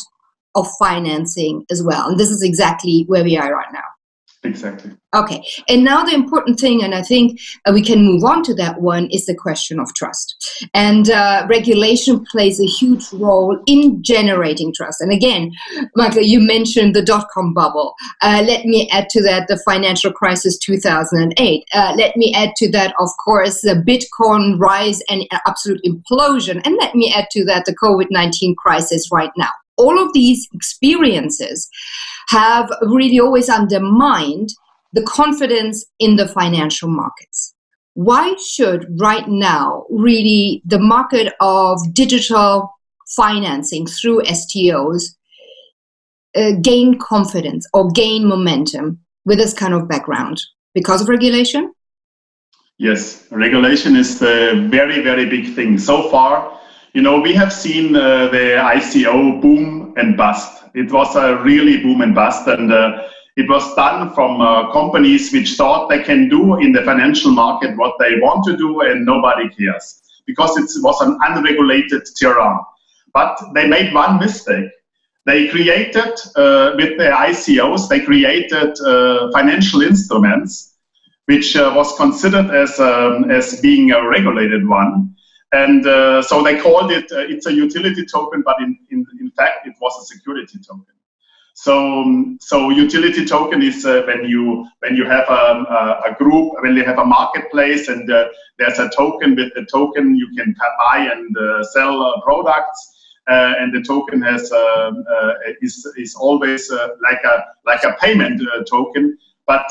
of 0.55 0.67
financing 0.79 1.65
as 1.69 1.83
well. 1.83 2.07
And 2.07 2.19
this 2.19 2.29
is 2.29 2.41
exactly 2.41 3.03
where 3.07 3.23
we 3.23 3.37
are 3.37 3.53
right 3.53 3.71
now. 3.73 3.92
Exactly. 4.45 4.91
Okay. 5.15 5.41
And 5.69 5.85
now 5.85 6.03
the 6.03 6.13
important 6.13 6.59
thing, 6.59 6.83
and 6.83 6.93
I 6.93 7.01
think 7.01 7.39
uh, 7.65 7.71
we 7.73 7.81
can 7.81 8.03
move 8.03 8.25
on 8.25 8.43
to 8.43 8.53
that 8.55 8.81
one, 8.81 9.07
is 9.09 9.25
the 9.25 9.35
question 9.35 9.79
of 9.79 9.93
trust. 9.93 10.67
And 10.73 11.09
uh, 11.09 11.45
regulation 11.49 12.25
plays 12.29 12.59
a 12.59 12.65
huge 12.65 13.11
role 13.13 13.57
in 13.65 14.03
generating 14.03 14.73
trust. 14.73 14.99
And 14.99 15.13
again, 15.13 15.51
Michael, 15.95 16.23
you 16.23 16.41
mentioned 16.41 16.93
the 16.93 17.01
dot 17.01 17.27
com 17.33 17.53
bubble. 17.53 17.93
Uh, 18.21 18.43
let 18.45 18.65
me 18.65 18.89
add 18.91 19.07
to 19.11 19.23
that 19.23 19.47
the 19.47 19.61
financial 19.65 20.11
crisis 20.11 20.57
2008. 20.57 21.63
Uh, 21.73 21.93
let 21.95 22.17
me 22.17 22.33
add 22.35 22.53
to 22.57 22.69
that, 22.71 22.93
of 22.99 23.09
course, 23.23 23.61
the 23.61 23.75
Bitcoin 23.75 24.59
rise 24.59 25.01
and 25.09 25.25
absolute 25.47 25.81
implosion. 25.85 26.61
And 26.65 26.75
let 26.81 26.95
me 26.95 27.13
add 27.15 27.27
to 27.31 27.45
that 27.45 27.63
the 27.65 27.75
COVID 27.75 28.07
19 28.09 28.55
crisis 28.55 29.09
right 29.11 29.31
now 29.37 29.51
all 29.77 30.01
of 30.01 30.13
these 30.13 30.47
experiences 30.53 31.69
have 32.29 32.69
really 32.81 33.19
always 33.19 33.49
undermined 33.49 34.49
the 34.93 35.03
confidence 35.03 35.85
in 35.99 36.15
the 36.15 36.27
financial 36.27 36.89
markets. 36.89 37.53
Why 37.95 38.35
should 38.35 38.87
right 38.99 39.27
now 39.27 39.85
really 39.89 40.61
the 40.65 40.79
market 40.79 41.33
of 41.39 41.79
digital 41.93 42.71
financing 43.15 43.85
through 43.85 44.23
STOs 44.23 45.15
uh, 46.35 46.53
gain 46.61 46.97
confidence 46.97 47.67
or 47.73 47.91
gain 47.91 48.27
momentum 48.27 48.99
with 49.25 49.37
this 49.37 49.53
kind 49.53 49.73
of 49.73 49.87
background? 49.87 50.41
Because 50.73 51.01
of 51.01 51.09
regulation? 51.09 51.71
Yes, 52.77 53.27
regulation 53.29 53.95
is 53.95 54.17
the 54.17 54.67
very, 54.69 55.01
very 55.01 55.25
big 55.25 55.53
thing. 55.53 55.77
So 55.77 56.09
far, 56.09 56.59
you 56.93 57.01
know, 57.01 57.19
we 57.19 57.33
have 57.33 57.53
seen 57.53 57.95
uh, 57.95 58.27
the 58.29 58.57
ICO 58.75 59.39
boom 59.41 59.93
and 59.97 60.17
bust. 60.17 60.62
It 60.73 60.91
was 60.91 61.15
a 61.15 61.37
really 61.43 61.77
boom 61.83 62.01
and 62.01 62.15
bust, 62.15 62.47
and 62.47 62.71
uh, 62.71 63.03
it 63.35 63.49
was 63.49 63.73
done 63.75 64.13
from 64.13 64.41
uh, 64.41 64.71
companies 64.71 65.31
which 65.31 65.55
thought 65.55 65.89
they 65.89 66.01
can 66.01 66.29
do 66.29 66.59
in 66.59 66.71
the 66.71 66.81
financial 66.81 67.31
market 67.31 67.77
what 67.77 67.95
they 67.99 68.19
want 68.19 68.43
to 68.45 68.57
do, 68.57 68.81
and 68.81 69.05
nobody 69.05 69.49
cares 69.49 70.01
because 70.25 70.55
it 70.57 70.69
was 70.83 70.99
an 71.01 71.17
unregulated 71.21 72.03
terrain. 72.17 72.59
But 73.13 73.39
they 73.53 73.67
made 73.67 73.93
one 73.93 74.19
mistake. 74.19 74.69
They 75.25 75.47
created 75.47 76.13
uh, 76.35 76.73
with 76.75 76.97
the 76.97 77.09
ICOs, 77.13 77.87
they 77.87 78.01
created 78.01 78.79
uh, 78.81 79.31
financial 79.31 79.81
instruments, 79.81 80.75
which 81.25 81.55
uh, 81.55 81.71
was 81.75 81.95
considered 81.97 82.51
as 82.51 82.79
um, 82.79 83.31
as 83.31 83.61
being 83.61 83.91
a 83.91 84.07
regulated 84.07 84.67
one 84.67 85.15
and 85.53 85.85
uh, 85.85 86.21
so 86.23 86.41
they 86.41 86.59
called 86.59 86.91
it, 86.91 87.11
uh, 87.11 87.19
it's 87.19 87.45
a 87.45 87.53
utility 87.53 88.03
token, 88.05 88.41
but 88.43 88.59
in, 88.59 88.75
in, 88.89 89.05
in 89.21 89.29
fact, 89.31 89.67
it 89.67 89.75
was 89.79 89.93
a 90.01 90.05
security 90.13 90.57
token. 90.57 90.85
So, 91.53 92.01
um, 92.01 92.39
so 92.41 92.71
utility 92.71 93.23
token 93.23 93.61
is 93.61 93.85
uh, 93.85 94.01
when 94.07 94.25
you 94.25 94.67
when 94.79 94.95
you 94.95 95.05
have 95.05 95.29
a, 95.29 96.01
a, 96.03 96.11
a, 96.11 96.15
group, 96.17 96.53
when 96.63 96.75
you 96.75 96.83
have 96.83 96.97
a 96.97 97.05
marketplace, 97.05 97.87
and 97.87 98.11
uh, 98.11 98.29
there's 98.57 98.79
a 98.79 98.89
token. 98.89 99.35
With 99.35 99.53
the 99.53 99.63
token, 99.71 100.15
you 100.15 100.27
can 100.35 100.55
buy 100.79 101.07
and 101.13 101.37
uh, 101.37 101.63
sell 101.65 102.01
uh, 102.01 102.19
products, 102.21 103.15
and 103.27 103.71
the 103.71 103.83
token 103.83 104.23
has 104.23 104.51
um, 104.51 105.05
is 105.61 105.85
is 105.95 106.15
always 106.15 106.71
like 106.71 107.23
a 107.23 107.45
like 107.67 107.83
a 107.83 107.95
payment 108.01 108.41
token, 108.67 109.15
but 109.45 109.67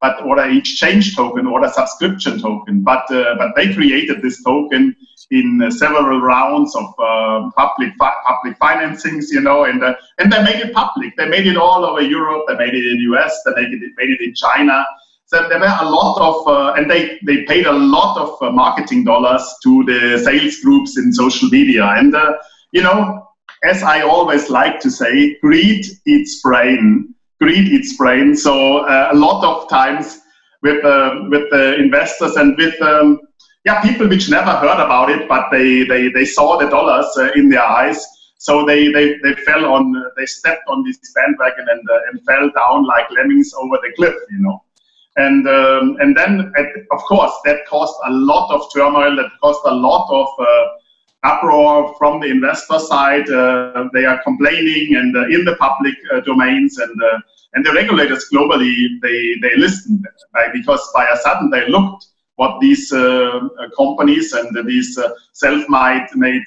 but 0.00 0.22
or 0.24 0.38
an 0.38 0.56
exchange 0.56 1.16
token 1.16 1.46
or 1.46 1.64
a 1.64 1.70
subscription 1.70 2.40
token. 2.40 2.82
But 2.82 3.10
uh, 3.10 3.34
but 3.38 3.54
they 3.56 3.72
created 3.74 4.22
this 4.22 4.42
token 4.42 4.94
in 5.30 5.62
uh, 5.62 5.70
several 5.70 6.20
rounds 6.20 6.74
of 6.76 6.86
uh, 6.98 7.50
public 7.56 7.92
fi- 7.98 8.20
public 8.26 8.58
financings, 8.58 9.26
you 9.30 9.40
know, 9.40 9.64
and 9.64 9.82
uh, 9.82 9.94
and 10.18 10.32
they 10.32 10.42
made 10.42 10.60
it 10.60 10.74
public. 10.74 11.16
They 11.16 11.28
made 11.28 11.46
it 11.46 11.56
all 11.56 11.84
over 11.84 12.02
Europe. 12.02 12.44
They 12.48 12.56
made 12.56 12.74
it 12.74 12.84
in 12.84 12.98
the 12.98 13.16
US. 13.16 13.32
They 13.44 13.52
made 13.54 13.72
it 13.72 13.92
made 13.96 14.10
it 14.10 14.20
in 14.20 14.34
China. 14.34 14.84
So 15.26 15.48
there 15.48 15.58
were 15.58 15.78
a 15.80 15.88
lot 15.88 16.20
of, 16.20 16.46
uh, 16.46 16.74
and 16.74 16.88
they, 16.88 17.18
they 17.24 17.44
paid 17.44 17.64
a 17.64 17.72
lot 17.72 18.18
of 18.18 18.42
uh, 18.42 18.52
marketing 18.52 19.04
dollars 19.04 19.42
to 19.62 19.82
the 19.84 20.20
sales 20.22 20.60
groups 20.60 20.98
in 20.98 21.14
social 21.14 21.48
media. 21.48 21.82
And, 21.82 22.14
you 22.72 22.82
know, 22.82 23.26
as 23.64 23.82
I 23.82 24.02
always 24.02 24.50
like 24.50 24.80
to 24.80 24.90
say, 24.90 25.38
greed 25.40 25.86
eats 26.06 26.42
brain 26.42 27.13
greed 27.40 27.72
its 27.72 27.96
brain. 27.96 28.36
So 28.36 28.78
uh, 28.78 29.10
a 29.12 29.16
lot 29.16 29.44
of 29.44 29.68
times 29.68 30.20
with 30.62 30.84
uh, 30.84 31.24
with 31.28 31.50
the 31.50 31.76
investors 31.76 32.36
and 32.36 32.56
with 32.56 32.80
um, 32.82 33.20
yeah 33.64 33.82
people 33.82 34.08
which 34.08 34.30
never 34.30 34.50
heard 34.50 34.80
about 34.80 35.10
it, 35.10 35.28
but 35.28 35.50
they 35.50 35.84
they, 35.84 36.08
they 36.08 36.24
saw 36.24 36.58
the 36.58 36.68
dollars 36.68 37.06
uh, 37.16 37.32
in 37.36 37.48
their 37.48 37.62
eyes. 37.62 38.04
So 38.38 38.66
they, 38.66 38.92
they, 38.92 39.16
they 39.22 39.32
fell 39.46 39.64
on 39.64 39.94
they 40.18 40.26
stepped 40.26 40.68
on 40.68 40.84
this 40.84 40.98
bandwagon 41.14 41.66
and 41.68 41.82
uh, 41.90 41.98
and 42.10 42.24
fell 42.24 42.50
down 42.54 42.86
like 42.86 43.10
lemmings 43.10 43.52
over 43.54 43.78
the 43.82 43.92
cliff, 43.96 44.14
you 44.30 44.40
know. 44.40 44.62
And 45.16 45.48
um, 45.48 45.96
and 46.00 46.16
then 46.16 46.52
of 46.92 47.00
course 47.04 47.32
that 47.44 47.66
caused 47.66 47.94
a 48.06 48.10
lot 48.10 48.52
of 48.54 48.62
turmoil. 48.74 49.16
That 49.16 49.30
caused 49.40 49.60
a 49.64 49.74
lot 49.74 50.08
of 50.10 50.28
uh, 50.38 50.66
uproar 51.24 51.94
from 51.98 52.20
the 52.20 52.26
investor 52.26 52.78
side. 52.78 53.28
Uh, 53.28 53.88
they 53.92 54.04
are 54.04 54.22
complaining 54.22 54.96
and 54.96 55.16
uh, 55.16 55.26
in 55.28 55.44
the 55.44 55.56
public 55.56 55.94
uh, 56.12 56.20
domains 56.20 56.78
and 56.78 57.02
uh, 57.02 57.18
and 57.54 57.64
the 57.64 57.72
regulators 57.72 58.28
globally 58.32 58.74
they 59.02 59.34
they 59.42 59.56
listened 59.56 60.06
right? 60.34 60.52
because 60.52 60.82
by 60.94 61.06
a 61.06 61.16
sudden 61.18 61.50
they 61.50 61.68
looked 61.68 62.06
what 62.36 62.60
these 62.60 62.92
uh, 62.92 63.40
companies 63.76 64.32
and 64.32 64.66
these 64.66 64.98
self-made 65.32 66.06
made 66.14 66.46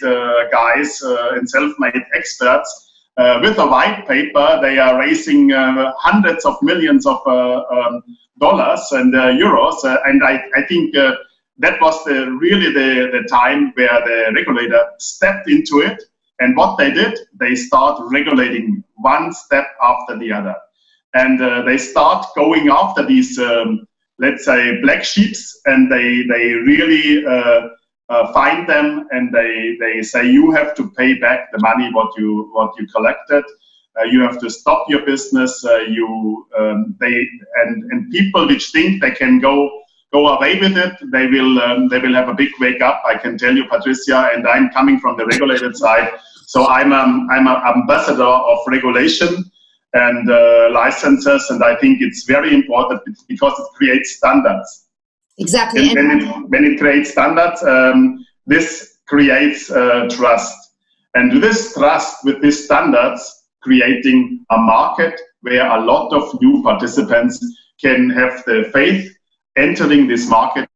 guys 0.52 1.02
and 1.02 1.50
self-made 1.50 2.04
experts 2.14 2.70
with 3.42 3.58
a 3.58 3.66
white 3.66 4.06
paper 4.06 4.60
they 4.62 4.78
are 4.80 5.00
raising 5.00 5.50
hundreds 6.08 6.44
of 6.44 6.56
millions 6.62 7.06
of 7.06 7.26
um, 7.28 8.04
dollars 8.38 8.86
and 8.92 9.14
euros 9.14 9.78
and 10.06 10.22
I, 10.24 10.44
I 10.56 10.64
think 10.64 10.94
that 11.60 11.82
was 11.82 12.04
the, 12.04 12.32
really 12.32 12.72
the, 12.72 13.10
the 13.12 13.28
time 13.30 13.72
where 13.76 14.02
the 14.06 14.32
regulator 14.36 14.86
stepped 15.00 15.50
into 15.50 15.80
it. 15.80 16.02
And 16.40 16.56
what 16.56 16.78
they 16.78 16.92
did, 16.92 17.18
they 17.40 17.56
start 17.56 18.00
regulating 18.12 18.84
one 18.96 19.34
step 19.34 19.66
after 19.82 20.18
the 20.18 20.32
other. 20.32 20.56
And 21.14 21.42
uh, 21.42 21.64
they 21.64 21.78
start 21.78 22.28
going 22.36 22.70
after 22.70 23.04
these, 23.04 23.40
um, 23.40 23.88
let's 24.20 24.46
say, 24.46 24.80
black 24.82 25.04
sheeps, 25.04 25.60
and 25.66 25.92
they, 25.92 26.24
they 26.24 26.54
really 26.54 27.26
uh, 27.26 27.70
uh, 28.10 28.32
find 28.34 28.70
them 28.70 29.08
and 29.12 29.34
they, 29.34 29.78
they 29.80 30.04
say, 30.04 30.30
you 30.30 30.52
have 30.52 30.76
to 30.76 30.92
pay 30.92 31.16
back 31.16 31.52
the 31.52 31.60
money 31.60 31.92
what 31.92 32.16
you, 32.18 32.50
what 32.54 32.72
you 32.80 32.86
collected. 32.88 33.44
Uh, 34.00 34.04
you 34.04 34.22
have 34.22 34.40
to 34.40 34.50
stop 34.50 34.86
your 34.90 35.04
business. 35.08 35.66
Uh, 35.66 35.78
you, 35.78 36.46
um, 36.56 36.96
they, 37.00 37.28
and, 37.56 37.84
and 37.92 38.12
people 38.12 38.48
which 38.48 38.70
think 38.70 39.02
they 39.02 39.10
can 39.10 39.40
go 39.40 39.82
go 40.14 40.28
away 40.30 40.60
with 40.60 40.78
it, 40.78 40.94
they 41.12 41.28
will 41.28 41.62
um, 41.62 41.88
they 41.90 42.00
will 42.00 42.14
have 42.14 42.30
a 42.30 42.34
big 42.34 42.50
wake 42.60 42.82
up. 42.82 43.02
I 43.06 43.18
can 43.18 43.38
tell 43.38 43.56
you, 43.56 43.66
Patricia, 43.68 44.30
and 44.34 44.48
I'm 44.48 44.70
coming 44.70 45.00
from 45.00 45.18
the 45.18 45.26
regulated 45.26 45.76
side, 45.76 46.12
so 46.46 46.68
I'm 46.68 46.94
um, 46.94 47.28
I'm 47.32 47.48
an 47.48 47.62
ambassador 47.76 48.24
of 48.24 48.60
regulation 48.68 49.44
and 49.94 50.30
uh, 50.30 50.70
licenses, 50.72 51.48
and 51.50 51.64
I 51.64 51.76
think 51.78 52.02
it's 52.02 52.24
very 52.24 52.54
important 52.54 53.02
because 53.28 53.58
it 53.60 53.68
creates 53.76 54.18
standards. 54.18 54.86
Exactly. 55.40 55.92
And, 55.92 55.96
when, 55.96 56.20
it, 56.20 56.50
when 56.50 56.66
it 56.66 56.80
creates 56.80 57.12
standards, 57.12 57.64
um, 57.64 58.26
this 58.46 58.98
creates 59.08 59.72
uh, 59.72 60.08
trust, 60.12 60.74
and 61.16 61.42
this 61.42 61.74
trust 61.74 62.24
with 62.26 62.42
these 62.42 62.66
standards 62.66 63.46
creating 63.62 64.46
a 64.52 64.58
market 64.58 65.20
where 65.42 65.66
a 65.68 65.82
lot 65.82 66.14
of 66.14 66.40
new 66.42 66.64
participants 66.64 67.44
can 67.82 68.10
have 68.10 68.44
the 68.46 68.70
faith 68.74 69.17
entering 69.58 70.08
this 70.08 70.30
market 70.30 70.70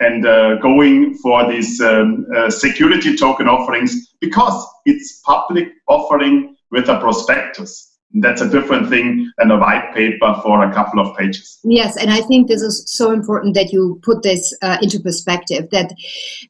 and 0.00 0.26
uh, 0.26 0.56
going 0.56 1.14
for 1.18 1.50
these 1.50 1.80
um, 1.80 2.26
uh, 2.36 2.50
security 2.50 3.16
token 3.16 3.48
offerings 3.48 4.14
because 4.20 4.66
it's 4.84 5.20
public 5.24 5.68
offering 5.86 6.56
with 6.70 6.88
a 6.88 6.98
prospectus 6.98 7.93
that's 8.14 8.40
a 8.40 8.48
different 8.48 8.88
thing 8.88 9.30
than 9.38 9.50
a 9.50 9.58
white 9.58 9.92
paper 9.92 10.38
for 10.42 10.62
a 10.62 10.72
couple 10.72 11.00
of 11.00 11.16
pages. 11.16 11.58
Yes, 11.64 11.96
and 11.96 12.10
I 12.10 12.20
think 12.20 12.46
this 12.46 12.62
is 12.62 12.84
so 12.86 13.10
important 13.10 13.54
that 13.54 13.72
you 13.72 14.00
put 14.04 14.22
this 14.22 14.56
uh, 14.62 14.78
into 14.80 15.00
perspective. 15.00 15.68
That 15.70 15.92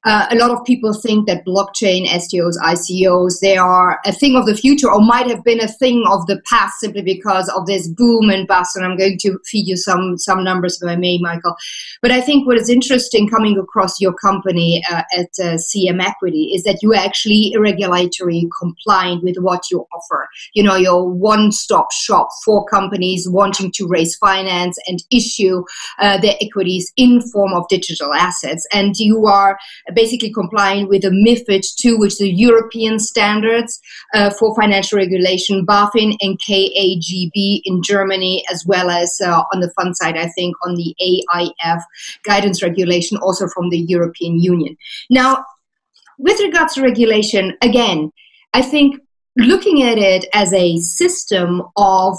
uh, 0.05 0.27
a 0.31 0.37
lot 0.37 0.51
of 0.51 0.65
people 0.65 0.93
think 0.93 1.27
that 1.27 1.47
blockchain 1.47 2.07
STOs, 2.07 2.59
ICOs, 2.59 3.41
they 3.41 3.57
are 3.57 3.99
a 4.05 4.13
thing 4.13 4.37
of 4.37 4.45
the 4.45 4.55
future, 4.55 4.91
or 4.91 5.01
might 5.01 5.27
have 5.27 5.43
been 5.43 5.61
a 5.61 5.69
thing 5.69 6.05
of 6.07 6.27
the 6.27 6.41
past, 6.43 6.81
simply 6.81 7.03
because 7.03 7.49
of 7.49 7.67
this 7.67 7.89
boom 7.89 8.29
and 8.29 8.47
bust. 8.47 8.77
And 8.77 8.85
I'm 8.85 8.99
going 8.99 9.17
to 9.21 9.39
feed 9.47 9.67
you 9.67 9.77
some 9.77 10.19
some 10.19 10.45
numbers 10.45 10.83
if 10.83 10.89
I 10.89 10.97
may, 10.97 11.19
Michael. 11.19 11.57
But 12.03 12.11
I 12.11 12.21
think 12.21 12.47
what 12.47 12.59
is 12.59 12.69
interesting 12.69 13.29
coming 13.29 13.59
across 13.59 14.01
your 14.01 14.13
company 14.13 14.83
uh, 14.91 15.03
at 15.17 15.31
uh, 15.41 15.57
CM 15.57 16.03
Equity 16.03 16.53
is 16.55 16.65
that 16.65 16.83
you 16.83 16.93
are 16.93 17.03
actually 17.03 17.55
regulatory 17.59 18.47
compliant 18.59 19.25
with 19.25 19.37
what 19.39 19.71
you 19.71 19.87
offer. 19.95 20.29
You 20.53 20.63
know, 20.63 20.77
your 20.77 21.09
one 21.09 21.44
stop 21.53 21.93
shop 21.93 22.29
for 22.45 22.65
companies 22.67 23.29
wanting 23.29 23.73
to 23.73 23.87
raise 23.87 24.17
finance 24.17 24.77
and 24.87 25.03
issue 25.11 25.65
uh, 25.99 26.19
their 26.19 26.35
equities 26.41 26.93
in 26.97 27.21
form 27.21 27.53
of 27.53 27.67
digital 27.69 28.13
assets. 28.15 28.67
And 28.73 28.97
you 28.97 29.27
are 29.27 29.59
basically 29.95 30.33
complying 30.33 30.89
with 30.89 31.03
the 31.03 31.11
MIFID 31.11 31.65
II, 31.85 31.97
which 31.97 32.13
is 32.15 32.19
the 32.19 32.31
European 32.31 32.99
standards 32.99 33.81
uh, 34.15 34.31
for 34.31 34.55
financial 34.55 34.99
regulation, 34.99 35.67
BaFin 35.67 36.17
and 36.21 36.39
KAGB 36.41 37.61
in 37.65 37.83
Germany, 37.83 38.45
as 38.51 38.65
well 38.67 38.91
as 38.91 39.17
uh, 39.25 39.43
on 39.53 39.61
the 39.61 39.71
fund 39.73 39.97
side, 39.97 40.17
I 40.17 40.29
think, 40.29 40.55
on 40.65 40.75
the 40.75 40.95
AIF 41.01 41.83
guidance 42.25 42.63
regulation, 42.63 43.19
also 43.19 43.47
from 43.49 43.71
the 43.71 43.79
European 43.79 44.39
Union. 44.41 44.77
Now, 45.11 45.45
with 46.19 46.39
regards 46.41 46.75
to 46.75 46.83
regulation, 46.83 47.57
again, 47.61 48.13
I 48.53 48.63
think 48.63 49.01
looking 49.37 49.83
at 49.83 49.99
it 49.99 50.27
as 50.33 50.53
a 50.53 50.79
system 50.79 51.63
of 51.77 52.17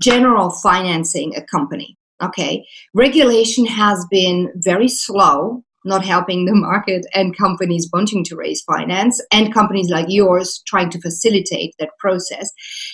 general 0.00 0.50
financing 0.50 1.34
a 1.36 1.42
company. 1.42 1.96
Okay, 2.22 2.66
regulation 2.94 3.64
has 3.64 4.06
been 4.10 4.52
very 4.56 4.88
slow, 4.88 5.62
not 5.84 6.04
helping 6.04 6.44
the 6.44 6.54
market 6.54 7.06
and 7.14 7.36
companies 7.36 7.88
wanting 7.92 8.24
to 8.24 8.36
raise 8.36 8.62
finance, 8.62 9.20
and 9.32 9.54
companies 9.54 9.88
like 9.88 10.06
yours 10.08 10.62
trying 10.66 10.90
to 10.90 11.00
facilitate 11.00 11.74
that 11.78 11.96
process. 11.98 12.50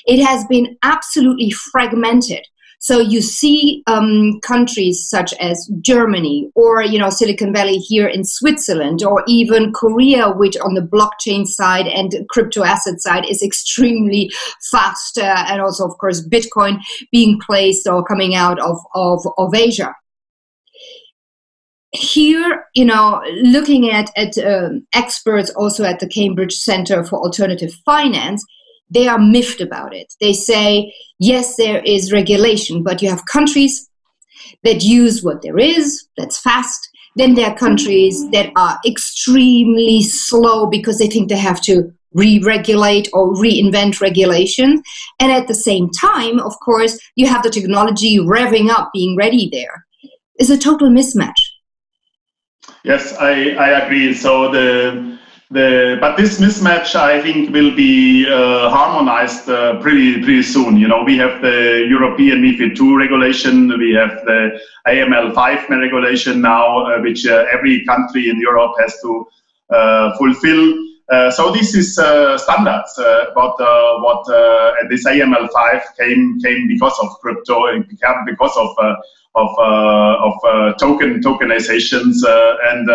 It 0.07 0.25
has 0.25 0.45
been 0.47 0.77
absolutely 0.83 1.51
fragmented. 1.51 2.47
So 2.79 3.01
you 3.01 3.23
see 3.23 3.83
um, 3.87 4.41
countries 4.43 5.09
such 5.09 5.33
as 5.35 5.71
Germany 5.81 6.51
or 6.55 6.83
you 6.83 6.99
know 6.99 7.11
Silicon 7.11 7.53
Valley 7.53 7.79
here 7.79 8.07
in 8.07 8.25
Switzerland 8.25 9.03
or 9.03 9.25
even 9.27 9.73
Korea, 9.73 10.31
which 10.31 10.57
on 10.59 10.75
the 10.75 10.83
blockchain 10.83 11.47
side 11.47 11.87
and 11.87 12.15
crypto 12.29 12.65
asset 12.65 13.01
side 13.01 13.25
is 13.29 13.43
extremely 13.43 14.31
fast, 14.71 15.19
uh, 15.19 15.45
and 15.49 15.61
also 15.61 15.87
of 15.87 15.97
course 15.99 16.27
Bitcoin 16.27 16.81
being 17.11 17.41
placed 17.41 17.87
or 17.87 18.05
coming 18.05 18.35
out 18.35 18.59
of 18.61 18.79
of, 18.95 19.27
of 19.39 19.55
Asia. 19.55 19.95
Here, 21.93 22.67
you 22.75 22.85
know, 22.85 23.23
looking 23.43 23.91
at 23.91 24.11
at 24.17 24.37
um, 24.39 24.87
experts 24.93 25.51
also 25.51 25.85
at 25.85 25.99
the 25.99 26.09
Cambridge 26.09 26.55
Center 26.55 27.03
for 27.05 27.19
Alternative 27.21 27.73
Finance, 27.87 28.45
they 28.91 29.09
are 29.09 29.19
miffed 29.19 29.61
about 29.61 29.95
it. 29.95 30.15
They 30.21 30.33
say, 30.33 30.95
yes, 31.19 31.57
there 31.57 31.83
is 31.85 32.13
regulation, 32.13 32.83
but 32.83 33.03
you 33.03 33.11
have 33.11 33.25
countries 33.27 33.89
that 34.65 34.83
use 34.83 35.23
what 35.23 35.43
there 35.43 35.59
is, 35.59 36.07
that's 36.17 36.39
fast. 36.41 36.89
Then 37.17 37.35
there 37.35 37.51
are 37.51 37.57
countries 37.57 38.29
that 38.31 38.53
are 38.57 38.79
extremely 38.87 40.03
slow 40.03 40.67
because 40.67 40.99
they 40.99 41.07
think 41.07 41.29
they 41.29 41.37
have 41.37 41.61
to 41.63 41.93
re 42.13 42.41
regulate 42.45 43.09
or 43.13 43.35
reinvent 43.35 44.01
regulation. 44.01 44.83
And 45.19 45.33
at 45.33 45.49
the 45.49 45.55
same 45.55 45.91
time, 45.91 46.39
of 46.41 46.55
course, 46.61 46.99
you 47.17 47.27
have 47.27 47.43
the 47.43 47.51
technology 47.51 48.19
revving 48.19 48.69
up, 48.71 48.91
being 48.93 49.17
ready 49.17 49.49
there. 49.51 49.87
It's 50.37 50.51
a 50.51 50.59
total 50.59 50.91
mismatch. 50.91 51.41
Yes, 52.85 53.15
I, 53.15 53.51
I 53.53 53.81
agree. 53.81 54.13
So 54.15 54.51
the 54.51 55.16
the, 55.51 55.97
but 56.01 56.17
this 56.17 56.41
mismatch, 56.41 56.97
I 56.97 57.23
think, 57.23 57.53
will 57.53 57.75
be 57.75 58.27
uh, 58.29 58.69
harmonized 58.69 59.49
uh, 59.49 59.81
pretty 59.81 60.23
pretty 60.23 60.43
soon. 60.43 60.77
You 60.77 60.89
know, 60.89 61.05
we 61.05 61.17
have 61.19 61.41
the 61.41 61.87
European 61.89 62.43
MiFID 62.43 62.81
II 62.81 62.97
regulation, 62.97 63.69
we 63.79 63.95
have 63.95 64.25
the 64.25 64.61
AML 64.89 65.35
5 65.35 65.71
regulation 65.71 66.41
now, 66.41 66.87
uh, 66.87 67.01
which 67.01 67.27
uh, 67.27 67.45
every 67.53 67.85
country 67.85 68.29
in 68.29 68.41
Europe 68.41 68.73
has 68.81 69.01
to 69.03 69.29
uh, 69.71 70.17
fulfill. 70.19 70.75
Uh, 71.09 71.31
so 71.31 71.53
this 71.53 71.77
is 71.77 71.95
standards. 71.95 72.93
but 73.37 73.55
what 74.03 74.27
this 74.91 75.07
AML 75.07 75.49
5 75.53 75.83
came 75.97 76.41
came 76.41 76.67
because 76.67 76.99
of 77.01 77.09
crypto, 77.21 77.67
it 77.67 77.89
became 77.89 78.25
because 78.27 78.57
of 78.57 78.71
of 79.37 79.51
of 79.59 80.77
token 80.79 81.21
tokenizations 81.21 82.17
and 82.73 82.91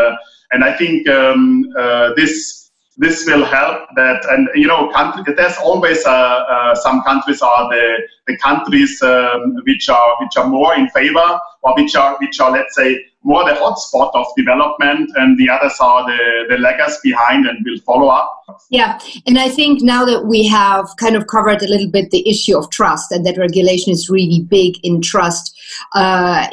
and 0.52 0.64
I 0.64 0.76
think 0.78 1.08
um, 1.08 1.66
uh, 1.78 2.14
this 2.16 2.72
this 2.98 3.26
will 3.26 3.46
help 3.46 3.88
that 3.96 4.24
and 4.30 4.50
you 4.54 4.68
know 4.68 4.90
country, 4.90 5.34
there's 5.36 5.58
always 5.58 6.06
uh, 6.06 6.12
uh, 6.12 6.76
some 6.76 7.02
countries 7.04 7.42
are 7.42 7.70
the 7.70 7.98
the 8.28 8.38
countries 8.38 9.02
um, 9.02 9.56
which 9.66 9.90
are 9.90 10.16
which 10.20 10.38
are 10.38 10.48
more 10.48 10.76
in 10.76 10.88
favor 10.90 11.40
or 11.64 11.74
which 11.76 11.96
are 11.96 12.18
which 12.20 12.40
are 12.40 12.52
let's 12.52 12.76
say 12.76 13.00
more 13.24 13.44
the 13.46 13.52
hotspot 13.52 14.12
of 14.16 14.26
development 14.36 15.12
and 15.16 15.38
the 15.38 15.50
others 15.50 15.76
are 15.80 16.06
the, 16.06 16.46
the 16.50 16.56
laggers 16.56 16.96
behind 17.04 17.46
and 17.46 17.64
will 17.64 17.80
follow 17.82 18.08
up. 18.08 18.44
Yeah, 18.70 19.00
and 19.28 19.38
I 19.38 19.48
think 19.48 19.82
now 19.82 20.06
that 20.06 20.26
we 20.26 20.48
have 20.48 20.90
kind 20.98 21.16
of 21.16 21.28
covered 21.28 21.62
a 21.62 21.68
little 21.68 21.90
bit 21.90 22.10
the 22.10 22.28
issue 22.28 22.58
of 22.58 22.70
trust 22.72 23.12
and 23.12 23.26
that 23.26 23.38
regulation 23.38 23.94
is 23.94 24.10
really 24.10 24.42
big 24.42 24.76
in 24.84 25.02
trust 25.02 25.56
uh, 25.94 26.48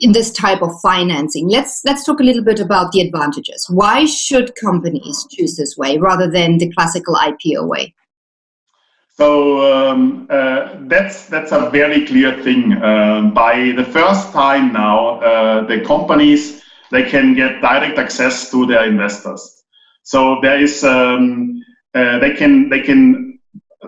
in 0.00 0.12
this 0.12 0.32
type 0.32 0.62
of 0.62 0.72
financing, 0.80 1.48
let's 1.48 1.82
let's 1.84 2.04
talk 2.04 2.20
a 2.20 2.24
little 2.24 2.44
bit 2.44 2.60
about 2.60 2.92
the 2.92 3.00
advantages. 3.00 3.66
Why 3.68 4.06
should 4.06 4.54
companies 4.56 5.26
choose 5.30 5.56
this 5.56 5.76
way 5.76 5.98
rather 5.98 6.30
than 6.30 6.58
the 6.58 6.72
classical 6.72 7.14
IPO 7.14 7.68
way? 7.68 7.94
So 9.16 9.62
um, 9.64 10.26
uh, 10.28 10.76
that's 10.88 11.26
that's 11.26 11.50
a 11.50 11.70
very 11.70 12.04
clear 12.04 12.42
thing. 12.42 12.74
Uh, 12.74 13.30
by 13.34 13.72
the 13.74 13.84
first 13.84 14.30
time 14.32 14.74
now, 14.74 15.20
uh, 15.20 15.66
the 15.66 15.80
companies 15.80 16.62
they 16.90 17.02
can 17.02 17.34
get 17.34 17.62
direct 17.62 17.98
access 17.98 18.50
to 18.50 18.66
their 18.66 18.84
investors. 18.84 19.64
So 20.02 20.38
there 20.42 20.60
is 20.60 20.84
um, 20.84 21.62
uh, 21.94 22.18
they 22.18 22.34
can 22.34 22.68
they 22.68 22.80
can 22.80 23.38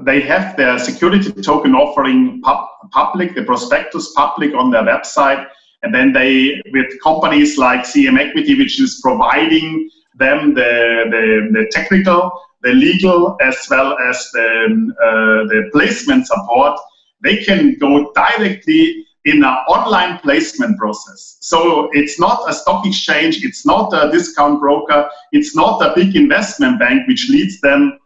they 0.00 0.22
have 0.22 0.56
their 0.56 0.78
security 0.78 1.30
token 1.42 1.74
offering 1.74 2.40
pub- 2.40 2.68
public, 2.90 3.34
the 3.34 3.42
prospectus 3.42 4.12
public 4.16 4.54
on 4.54 4.70
their 4.70 4.82
website, 4.82 5.46
and 5.82 5.94
then 5.94 6.14
they 6.14 6.62
with 6.72 6.90
companies 7.02 7.58
like 7.58 7.80
CM 7.80 8.18
Equity, 8.18 8.56
which 8.56 8.80
is 8.80 8.98
providing 9.02 9.90
them 10.14 10.54
the 10.54 11.04
the, 11.10 11.48
the 11.52 11.66
technical 11.70 12.32
the 12.62 12.72
legal 12.72 13.36
as 13.40 13.66
well 13.70 13.96
as 13.98 14.30
the, 14.32 14.92
uh, 15.02 15.46
the 15.48 15.68
placement 15.72 16.26
support, 16.26 16.78
they 17.22 17.36
can 17.44 17.76
go 17.78 18.12
directly 18.14 19.04
in 19.24 19.44
an 19.44 19.56
online 19.68 20.18
placement 20.20 20.78
process. 20.78 21.38
So 21.40 21.90
it's 21.92 22.18
not 22.18 22.48
a 22.48 22.52
stock 22.52 22.86
exchange, 22.86 23.44
it's 23.44 23.66
not 23.66 23.92
a 23.92 24.10
discount 24.10 24.60
broker, 24.60 25.08
it's 25.32 25.54
not 25.54 25.82
a 25.82 25.94
big 25.94 26.16
investment 26.16 26.78
bank 26.78 27.06
which 27.06 27.28
leads 27.28 27.60
them 27.60 27.98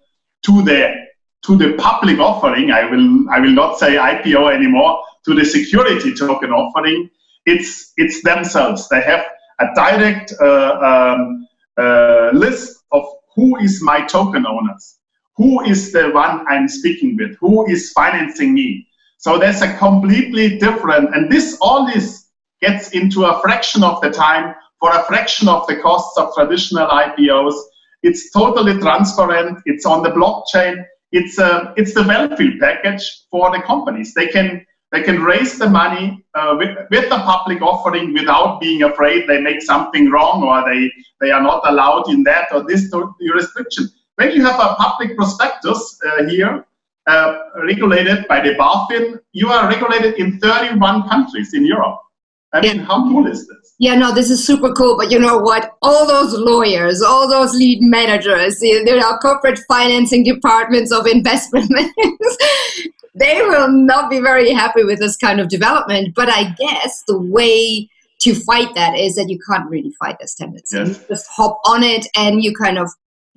to 0.45 0.63
the 0.63 0.95
to 1.43 1.57
the 1.57 1.75
public 1.75 2.19
offering. 2.19 2.71
I 2.71 2.85
will 2.91 3.29
I 3.31 3.41
will 3.41 3.53
not 3.53 3.79
say 3.79 3.97
IPO 3.97 4.53
anymore. 4.55 5.03
To 5.27 5.35
the 5.35 5.45
security 5.45 6.13
token 6.15 6.51
offering, 6.51 7.09
it's 7.47 7.93
it's 7.97 8.23
themselves. 8.23 8.89
They 8.89 9.03
have 9.03 9.25
a 9.61 9.67
direct 9.75 10.33
uh, 10.41 10.79
um, 10.91 11.47
uh, 11.79 12.31
list 12.33 12.83
of 12.91 13.05
who 13.35 13.57
is 13.59 13.83
my 13.83 14.01
token 14.07 14.47
owners? 14.47 14.99
Who 15.37 15.63
is 15.65 15.93
the 15.93 16.11
one 16.11 16.45
I'm 16.49 16.69
speaking 16.69 17.17
with? 17.17 17.37
Who 17.41 17.67
is 17.67 17.93
financing 17.93 18.55
me? 18.55 18.87
So 19.19 19.39
there's 19.39 19.63
a 19.63 19.77
completely 19.77 20.59
different, 20.59 21.15
and 21.15 21.31
this 21.31 21.57
all 21.61 21.87
this 21.87 22.29
gets 22.61 22.91
into 22.91 23.25
a 23.25 23.41
fraction 23.41 23.83
of 23.83 24.01
the 24.01 24.11
time 24.11 24.55
for 24.81 24.91
a 24.91 25.05
fraction 25.05 25.49
of 25.49 25.67
the 25.67 25.77
costs 25.77 26.19
of 26.19 26.35
traditional 26.35 26.89
IPOs. 26.89 27.55
It's 28.03 28.31
totally 28.33 28.79
transparent. 28.79 29.61
It's 29.65 29.87
on 29.87 30.03
the 30.03 30.11
blockchain. 30.11 30.85
It's 31.13 31.39
a, 31.39 31.45
uh, 31.45 31.75
it's 31.77 31.95
the 31.95 32.03
well-filled 32.03 32.59
package 32.59 33.27
for 33.31 33.51
the 33.51 33.63
companies. 33.63 34.15
They 34.15 34.27
can 34.27 34.67
they 34.93 35.03
can 35.03 35.23
raise 35.23 35.59
the 35.59 35.69
money 35.69 36.23
uh, 36.35 36.55
with, 36.59 36.77
with 36.91 37.09
the 37.09 37.17
public 37.17 37.63
offering 37.63 38.13
without 38.13 38.61
being 38.61 38.83
afraid 38.83 39.27
they 39.27 39.41
make 39.41 39.63
something 39.63 40.11
wrong 40.11 40.43
or 40.43 40.63
they, 40.71 40.93
they 41.21 41.31
are 41.31 41.43
not 41.43 41.63
allowed 41.65 42.09
in 42.11 42.23
that 42.25 42.49
or 42.53 42.63
this 42.69 42.93
jurisdiction. 43.21 43.89
When 44.17 44.33
you 44.33 44.45
have 44.45 44.61
a 44.61 44.75
public 44.75 45.17
prospectus 45.17 45.99
uh, 46.07 46.25
here, 46.25 46.67
uh, 47.07 47.39
regulated 47.65 48.29
by 48.29 48.41
the 48.41 48.55
BaFin, 48.55 49.19
you 49.33 49.49
are 49.49 49.67
regulated 49.69 50.15
in 50.21 50.39
31 50.39 51.09
countries 51.09 51.55
in 51.55 51.65
Europe. 51.67 51.99
I 52.53 52.61
mean, 52.61 52.77
yeah. 52.77 52.85
how 52.85 53.09
cool 53.09 53.27
is 53.27 53.49
this? 53.49 53.75
Yeah, 53.79 53.95
no, 53.95 54.13
this 54.13 54.31
is 54.31 54.47
super 54.47 54.73
cool. 54.75 54.97
But 54.99 55.11
you 55.11 55.19
know 55.19 55.39
what? 55.39 55.75
All 55.81 56.07
those 56.07 56.35
lawyers, 56.35 57.01
all 57.01 57.27
those 57.27 57.55
lead 57.55 57.79
managers, 57.81 58.59
you 58.61 58.87
are 59.03 59.19
corporate 59.19 59.59
financing 59.67 60.23
departments 60.23 60.93
of 60.93 61.07
investment 61.07 61.73
they 63.15 63.43
will 63.43 63.71
not 63.71 64.11
be 64.11 64.21
very 64.21 64.53
happy 64.53 64.85
with 64.85 64.99
this 64.99 65.17
kind 65.17 65.41
of 65.41 65.49
development. 65.49 66.15
But 66.15 66.29
I 66.29 66.55
guess 66.59 67.03
the 67.07 67.19
way 67.19 67.89
to 68.21 68.35
fight 68.35 68.75
that 68.75 68.97
is 68.97 69.17
that 69.17 69.29
you 69.29 69.39
can't 69.49 69.69
really 69.69 69.93
fight 69.99 70.17
this 70.21 70.35
tendency. 70.35 70.79
Yes. 70.79 70.89
You 70.89 71.07
just 71.09 71.27
hop 71.29 71.61
on 71.65 71.83
it 71.83 72.07
and 72.17 72.43
you 72.43 72.55
kind 72.55 72.79
of 72.79 72.91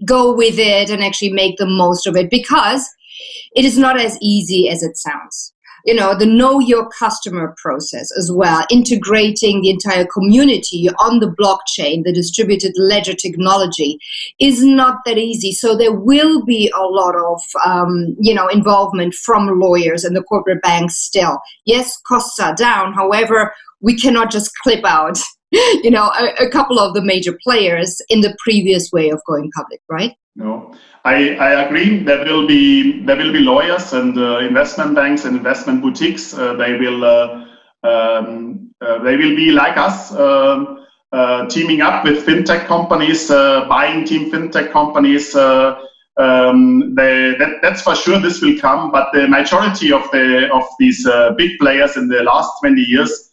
go 0.05 0.33
with 0.33 0.59
it 0.59 0.89
and 0.89 1.03
actually 1.03 1.31
make 1.31 1.57
the 1.57 1.65
most 1.65 2.05
of 2.05 2.15
it 2.15 2.29
because 2.29 2.87
it 3.55 3.65
is 3.65 3.77
not 3.77 3.99
as 3.99 4.17
easy 4.21 4.69
as 4.69 4.83
it 4.83 4.97
sounds 4.97 5.53
you 5.85 5.93
know 5.93 6.17
the 6.17 6.25
know 6.25 6.59
your 6.59 6.89
customer 6.89 7.55
process 7.61 8.09
as 8.17 8.31
well 8.33 8.65
integrating 8.69 9.61
the 9.61 9.69
entire 9.69 10.05
community 10.05 10.89
on 10.99 11.19
the 11.19 11.27
blockchain 11.27 12.03
the 12.03 12.13
distributed 12.13 12.73
ledger 12.75 13.13
technology 13.13 13.97
is 14.39 14.63
not 14.63 14.99
that 15.05 15.17
easy. 15.17 15.51
So 15.51 15.75
there 15.75 15.93
will 15.93 16.43
be 16.43 16.71
a 16.75 16.83
lot 16.83 17.15
of 17.15 17.41
um, 17.65 18.15
you 18.19 18.33
know 18.33 18.47
involvement 18.47 19.13
from 19.13 19.59
lawyers 19.59 20.03
and 20.03 20.15
the 20.15 20.23
corporate 20.23 20.61
banks 20.61 20.97
still. 20.97 21.39
Yes 21.65 21.97
costs 22.07 22.39
are 22.39 22.55
down. 22.55 22.93
However 22.93 23.53
we 23.81 23.95
cannot 23.95 24.31
just 24.31 24.51
clip 24.63 24.83
out 24.85 25.19
you 25.51 25.91
know 25.91 26.11
a, 26.19 26.45
a 26.45 26.49
couple 26.49 26.79
of 26.79 26.93
the 26.93 27.01
major 27.01 27.37
players 27.43 28.01
in 28.09 28.21
the 28.21 28.35
previous 28.43 28.91
way 28.91 29.09
of 29.09 29.21
going 29.27 29.51
public 29.55 29.81
right? 29.89 30.13
No, 30.35 30.73
I, 31.05 31.35
I 31.35 31.65
agree. 31.65 32.03
There 32.03 32.25
will 32.25 32.47
be 32.47 33.03
there 33.05 33.15
will 33.15 33.31
be 33.31 33.39
lawyers 33.39 33.93
and 33.93 34.17
uh, 34.17 34.39
investment 34.39 34.95
banks 34.95 35.23
and 35.23 35.37
investment 35.37 35.83
boutiques. 35.83 36.33
Uh, 36.33 36.55
they 36.55 36.79
will 36.79 37.05
uh, 37.05 37.45
um, 37.83 38.71
uh, 38.81 39.03
they 39.03 39.15
will 39.15 39.35
be 39.35 39.51
like 39.51 39.77
us, 39.77 40.11
um, 40.15 40.83
uh, 41.11 41.45
teaming 41.47 41.81
up 41.81 42.03
with 42.03 42.25
fintech 42.25 42.65
companies, 42.65 43.29
uh, 43.29 43.67
buying 43.69 44.03
team 44.03 44.31
fintech 44.31 44.71
companies. 44.71 45.35
Um, 45.35 46.95
they, 46.95 47.35
that, 47.37 47.59
that's 47.61 47.81
for 47.83 47.93
sure. 47.93 48.19
This 48.19 48.41
will 48.41 48.57
come, 48.57 48.89
but 48.91 49.09
the 49.13 49.27
majority 49.27 49.91
of 49.91 50.09
the 50.11 50.49
of 50.51 50.63
these 50.79 51.07
big 51.37 51.59
players 51.59 51.97
in 51.97 52.07
the 52.07 52.23
last 52.23 52.49
20 52.61 52.81
years 52.81 53.29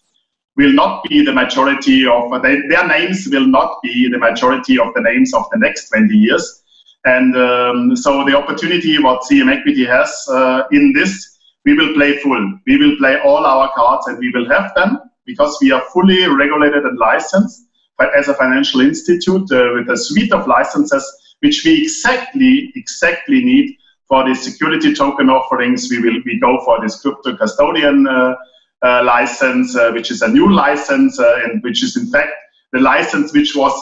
will 0.56 0.72
not 0.74 1.02
be 1.08 1.24
the 1.24 1.32
majority 1.32 2.04
of 2.06 2.42
they, 2.42 2.60
their 2.68 2.86
names 2.86 3.28
will 3.30 3.46
not 3.46 3.78
be 3.82 4.10
the 4.10 4.18
majority 4.18 4.78
of 4.78 4.92
the 4.94 5.00
names 5.00 5.32
of 5.32 5.44
the 5.52 5.58
next 5.58 5.88
20 5.88 6.14
years 6.14 6.61
and 7.04 7.36
um, 7.36 7.96
so 7.96 8.24
the 8.24 8.36
opportunity 8.36 8.98
what 8.98 9.22
CM 9.22 9.52
Equity 9.52 9.84
has 9.84 10.10
uh, 10.30 10.62
in 10.70 10.92
this, 10.92 11.38
we 11.64 11.74
will 11.74 11.92
play 11.94 12.18
full. 12.18 12.58
We 12.66 12.76
will 12.78 12.96
play 12.96 13.20
all 13.20 13.44
our 13.44 13.70
cards 13.74 14.06
and 14.06 14.18
we 14.18 14.30
will 14.30 14.48
have 14.48 14.72
them 14.74 14.98
because 15.26 15.56
we 15.60 15.72
are 15.72 15.82
fully 15.92 16.26
regulated 16.26 16.84
and 16.84 16.98
licensed 16.98 17.66
but 17.98 18.14
as 18.16 18.28
a 18.28 18.34
financial 18.34 18.80
institute 18.80 19.50
uh, 19.52 19.70
with 19.74 19.88
a 19.90 19.96
suite 19.96 20.32
of 20.32 20.46
licenses 20.46 21.04
which 21.40 21.64
we 21.64 21.82
exactly 21.82 22.72
exactly 22.76 23.44
need 23.44 23.76
for 24.08 24.28
the 24.28 24.34
security 24.34 24.94
token 24.94 25.28
offerings. 25.28 25.88
We 25.90 26.00
will 26.00 26.20
we 26.24 26.38
go 26.38 26.60
for 26.64 26.80
this 26.80 27.00
crypto 27.00 27.36
custodian 27.36 28.06
uh, 28.06 28.34
uh, 28.82 29.02
license, 29.04 29.76
uh, 29.76 29.90
which 29.92 30.10
is 30.10 30.22
a 30.22 30.28
new 30.28 30.52
license 30.52 31.18
uh, 31.18 31.40
and 31.44 31.62
which 31.62 31.82
is 31.82 31.96
in 31.96 32.06
fact 32.10 32.30
the 32.72 32.80
license 32.80 33.32
which 33.32 33.54
was 33.54 33.72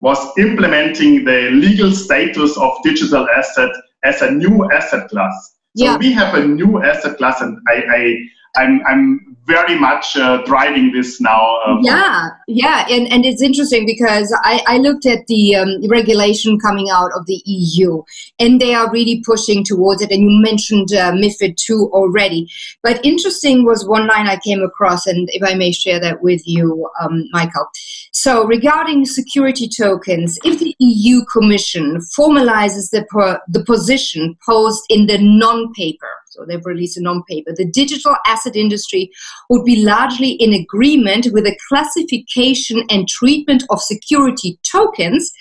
was 0.00 0.18
implementing 0.38 1.24
the 1.24 1.50
legal 1.50 1.90
status 1.90 2.56
of 2.56 2.72
digital 2.82 3.28
asset 3.30 3.70
as 4.04 4.22
a 4.22 4.30
new 4.30 4.70
asset 4.70 5.08
class. 5.08 5.56
So 5.76 5.84
yeah. 5.84 5.96
we 5.96 6.12
have 6.12 6.34
a 6.34 6.46
new 6.46 6.82
asset 6.82 7.18
class, 7.18 7.40
and 7.40 7.58
I, 7.68 7.74
I 7.74 8.62
I'm, 8.62 8.80
I'm 8.86 9.27
very 9.48 9.78
much 9.78 10.14
uh, 10.16 10.42
driving 10.42 10.92
this 10.92 11.20
now. 11.20 11.56
Uh, 11.66 11.78
yeah, 11.80 12.28
yeah, 12.46 12.86
and 12.88 13.10
and 13.10 13.24
it's 13.24 13.42
interesting 13.42 13.86
because 13.86 14.32
I, 14.44 14.62
I 14.66 14.78
looked 14.78 15.06
at 15.06 15.26
the 15.26 15.56
um, 15.56 15.88
regulation 15.88 16.60
coming 16.60 16.90
out 16.90 17.10
of 17.16 17.26
the 17.26 17.42
EU, 17.46 18.02
and 18.38 18.60
they 18.60 18.74
are 18.74 18.90
really 18.92 19.22
pushing 19.24 19.64
towards 19.64 20.02
it. 20.02 20.12
And 20.12 20.30
you 20.30 20.40
mentioned 20.40 20.92
uh, 20.92 21.12
MiFID 21.12 21.56
two 21.56 21.90
already, 21.92 22.48
but 22.82 23.04
interesting 23.04 23.64
was 23.64 23.88
one 23.88 24.06
line 24.06 24.28
I 24.28 24.36
came 24.36 24.62
across, 24.62 25.06
and 25.06 25.28
if 25.32 25.42
I 25.42 25.54
may 25.54 25.72
share 25.72 25.98
that 25.98 26.22
with 26.22 26.42
you, 26.46 26.88
um, 27.00 27.24
Michael. 27.32 27.68
So 28.12 28.44
regarding 28.44 29.06
security 29.06 29.68
tokens, 29.68 30.38
if 30.44 30.60
the 30.60 30.74
EU 30.78 31.24
Commission 31.24 31.98
formalizes 32.16 32.90
the 32.90 33.08
the 33.48 33.64
position 33.64 34.36
posed 34.46 34.84
in 34.90 35.06
the 35.06 35.18
non-paper 35.18 36.08
so 36.38 36.44
they've 36.44 36.64
released 36.64 36.96
a 36.96 37.02
non-paper. 37.02 37.52
The 37.56 37.70
digital 37.70 38.14
asset 38.26 38.54
industry 38.54 39.10
would 39.50 39.64
be 39.64 39.82
largely 39.82 40.30
in 40.30 40.52
agreement 40.52 41.28
with 41.32 41.44
the 41.44 41.58
classification 41.68 42.84
and 42.88 43.08
treatment 43.08 43.64
of 43.70 43.80
security 43.80 44.58
tokens 44.62 45.32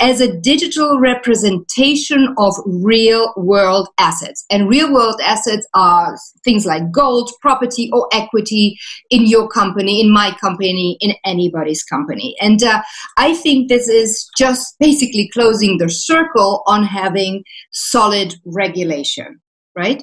as 0.00 0.20
a 0.20 0.34
digital 0.40 0.98
representation 0.98 2.34
of 2.38 2.54
real-world 2.64 3.88
assets. 3.98 4.44
And 4.50 4.68
real-world 4.68 5.20
assets 5.22 5.66
are 5.74 6.16
things 6.42 6.64
like 6.64 6.90
gold, 6.90 7.30
property, 7.42 7.90
or 7.92 8.08
equity 8.12 8.78
in 9.10 9.26
your 9.26 9.48
company, 9.48 10.00
in 10.00 10.10
my 10.10 10.34
company, 10.40 10.96
in 11.00 11.14
anybody's 11.24 11.82
company. 11.82 12.34
And 12.40 12.62
uh, 12.62 12.82
I 13.18 13.34
think 13.34 13.68
this 13.68 13.88
is 13.88 14.28
just 14.38 14.76
basically 14.80 15.28
closing 15.32 15.78
the 15.78 15.90
circle 15.90 16.62
on 16.66 16.84
having 16.84 17.44
solid 17.72 18.34
regulation, 18.46 19.40
right? 19.76 20.02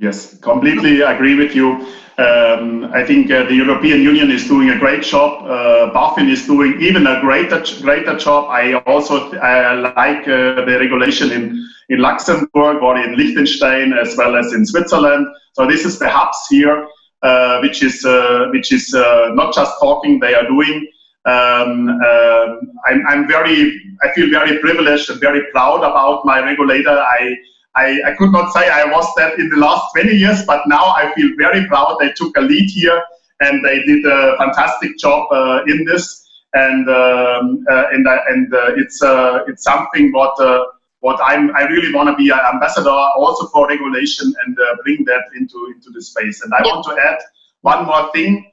Yes, 0.00 0.38
completely 0.38 1.02
agree 1.02 1.34
with 1.34 1.54
you. 1.54 1.86
Um, 2.16 2.90
I 2.94 3.04
think 3.04 3.30
uh, 3.30 3.44
the 3.44 3.54
European 3.54 4.00
Union 4.00 4.30
is 4.30 4.48
doing 4.48 4.70
a 4.70 4.78
great 4.78 5.02
job. 5.02 5.44
Uh, 5.44 5.92
BaFin 5.92 6.30
is 6.30 6.46
doing 6.46 6.80
even 6.80 7.06
a 7.06 7.20
greater 7.20 7.62
greater 7.82 8.16
job. 8.16 8.48
I 8.48 8.74
also 8.86 9.30
uh, 9.32 9.92
like 9.94 10.26
uh, 10.26 10.64
the 10.64 10.78
regulation 10.80 11.30
in, 11.30 11.68
in 11.90 11.98
Luxembourg 11.98 12.82
or 12.82 12.96
in 12.98 13.14
Liechtenstein 13.14 13.92
as 13.92 14.16
well 14.16 14.36
as 14.36 14.54
in 14.54 14.64
Switzerland. 14.64 15.26
So 15.52 15.66
this 15.66 15.84
is 15.84 15.98
the 15.98 16.08
hubs 16.08 16.38
here, 16.48 16.88
uh, 17.22 17.60
which 17.60 17.82
is 17.82 18.02
uh, 18.02 18.46
which 18.52 18.72
is 18.72 18.94
not 18.94 19.54
just 19.54 19.72
talking; 19.80 20.18
they 20.18 20.34
are 20.34 20.46
doing. 20.46 20.88
Um, 21.26 21.88
um, 21.90 22.72
I'm, 22.86 23.06
I'm 23.06 23.28
very, 23.28 23.78
I 24.02 24.10
feel 24.14 24.30
very 24.30 24.58
privileged 24.60 25.10
and 25.10 25.20
very 25.20 25.42
proud 25.52 25.80
about 25.80 26.24
my 26.24 26.40
regulator. 26.40 26.98
I 26.98 27.36
I, 27.76 28.00
I 28.04 28.14
could 28.16 28.32
not 28.32 28.52
say 28.52 28.68
I 28.68 28.84
was 28.84 29.06
that 29.16 29.38
in 29.38 29.48
the 29.48 29.56
last 29.56 29.92
20 29.94 30.14
years, 30.14 30.44
but 30.44 30.62
now 30.66 30.86
I 30.86 31.12
feel 31.14 31.30
very 31.38 31.66
proud 31.66 31.98
they 32.00 32.12
took 32.12 32.36
a 32.36 32.40
lead 32.40 32.68
here 32.68 33.02
and 33.40 33.64
they 33.64 33.82
did 33.82 34.04
a 34.04 34.36
fantastic 34.38 34.98
job 34.98 35.28
uh, 35.32 35.62
in 35.66 35.84
this. 35.84 36.26
And 36.52 36.88
um, 36.88 37.64
uh, 37.70 37.84
and 37.92 38.08
uh, 38.08 38.18
and 38.28 38.52
uh, 38.52 38.72
it's 38.76 39.00
uh, 39.00 39.44
it's 39.46 39.62
something 39.62 40.10
what 40.10 40.38
uh, 40.40 40.64
what 40.98 41.20
I'm 41.22 41.54
I 41.54 41.62
really 41.62 41.94
want 41.94 42.08
to 42.08 42.16
be 42.16 42.30
an 42.30 42.40
ambassador 42.52 42.90
also 42.90 43.46
for 43.46 43.68
regulation 43.68 44.32
and 44.44 44.58
bring 44.82 45.04
that 45.04 45.22
into 45.36 45.72
into 45.72 45.90
the 45.90 46.02
space. 46.02 46.42
And 46.42 46.52
I 46.52 46.62
want 46.62 46.84
to 46.86 47.00
add 47.00 47.18
one 47.60 47.86
more 47.86 48.10
thing, 48.12 48.50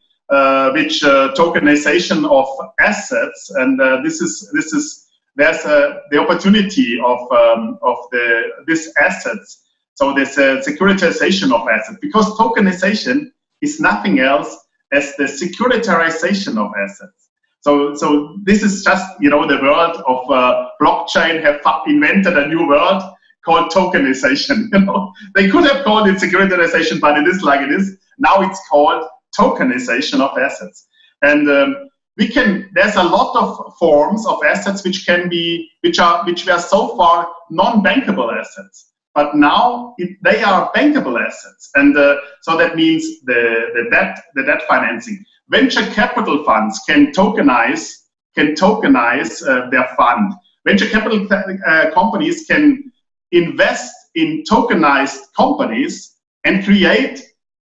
which 0.76 1.02
tokenization 1.02 2.30
of 2.30 2.48
assets, 2.80 3.50
and 3.56 3.80
this 4.06 4.22
is 4.22 4.48
this 4.54 4.74
is 4.74 5.07
there's 5.38 5.64
the 5.64 6.18
opportunity 6.18 7.00
of, 7.00 7.20
um, 7.32 7.78
of 7.82 7.98
the, 8.12 8.44
this 8.66 8.92
assets. 9.00 9.64
So 9.94 10.14
there's 10.14 10.38
a 10.38 10.62
securitization 10.68 11.54
of 11.54 11.68
assets 11.70 11.98
because 12.02 12.26
tokenization 12.38 13.32
is 13.62 13.80
nothing 13.80 14.20
else 14.20 14.58
as 14.92 15.16
the 15.16 15.26
securitization 15.26 16.58
of 16.58 16.72
assets. 16.76 17.30
So, 17.62 17.96
so 17.96 18.38
this 18.44 18.64
is 18.64 18.84
just, 18.84 19.06
you 19.20 19.30
know, 19.30 19.48
the 19.48 19.62
world 19.62 20.02
of 20.08 20.30
uh, 20.32 20.70
blockchain 20.82 21.42
have 21.44 21.62
invented 21.88 22.38
a 22.38 22.48
new 22.48 22.68
world 22.68 23.04
called 23.46 23.72
tokenization. 23.72 24.70
You 24.74 24.86
know, 24.86 25.14
they 25.36 25.50
could 25.50 25.66
have 25.66 25.84
called 25.84 26.08
it 26.08 26.18
securitization, 26.18 27.00
but 27.00 27.18
it 27.18 27.28
is 27.28 27.42
like 27.44 27.62
it 27.62 27.72
is. 27.72 27.98
Now 28.18 28.42
it's 28.42 28.60
called 28.70 29.04
tokenization 29.38 30.20
of 30.20 30.38
assets. 30.38 30.88
And 31.22 31.50
um, 31.50 31.90
we 32.18 32.28
can 32.28 32.70
there's 32.74 32.96
a 32.96 33.04
lot 33.04 33.36
of 33.36 33.78
forms 33.78 34.26
of 34.26 34.44
assets 34.44 34.84
which 34.84 35.06
can 35.06 35.30
be 35.30 35.70
which 35.82 36.00
are 36.00 36.26
which 36.26 36.46
were 36.46 36.60
so 36.60 36.96
far 36.98 37.28
non-bankable 37.50 38.32
assets 38.34 38.88
but 39.18 39.36
now 39.36 39.96
it, 39.98 40.16
they 40.22 40.44
are 40.44 40.72
bankable 40.74 41.20
assets. 41.20 41.72
And 41.74 41.98
uh, 41.98 42.18
so 42.44 42.56
that 42.56 42.76
means 42.76 43.04
the, 43.22 43.72
the 43.74 43.90
debt 43.90 44.24
the 44.36 44.44
debt 44.44 44.62
financing. 44.68 45.26
Venture 45.50 45.88
capital 45.88 46.44
funds 46.46 46.80
can 46.88 47.12
tokenize 47.14 47.94
can 48.36 48.54
tokenize 48.54 49.42
uh, 49.42 49.72
their 49.72 49.88
fund. 49.98 50.34
Venture 50.68 50.88
capital 50.88 51.28
uh, 51.32 51.90
companies 51.96 52.46
can 52.46 52.92
invest 53.32 53.92
in 54.14 54.44
tokenized 54.44 55.18
companies 55.36 56.18
and 56.44 56.64
create 56.64 57.24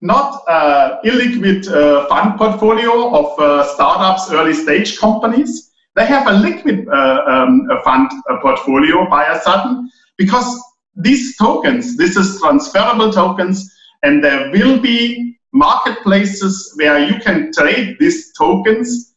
not 0.00 0.42
uh, 0.48 0.98
illiquid 1.04 1.68
uh, 1.68 2.06
fund 2.08 2.38
portfolio 2.38 3.14
of 3.14 3.38
uh, 3.38 3.64
startups, 3.74 4.30
early 4.32 4.54
stage 4.54 4.98
companies. 4.98 5.70
They 5.96 6.06
have 6.06 6.26
a 6.26 6.32
liquid 6.32 6.88
uh, 6.88 7.22
um, 7.26 7.68
fund 7.84 8.10
uh, 8.30 8.38
portfolio 8.40 9.08
by 9.08 9.26
a 9.26 9.40
sudden 9.40 9.90
because 10.16 10.58
these 10.96 11.36
tokens, 11.36 11.96
this 11.96 12.16
is 12.16 12.40
transferable 12.40 13.12
tokens, 13.12 13.70
and 14.02 14.24
there 14.24 14.50
will 14.50 14.78
be 14.78 15.36
marketplaces 15.52 16.72
where 16.76 16.98
you 16.98 17.18
can 17.20 17.52
trade 17.52 17.96
these 17.98 18.32
tokens 18.32 19.14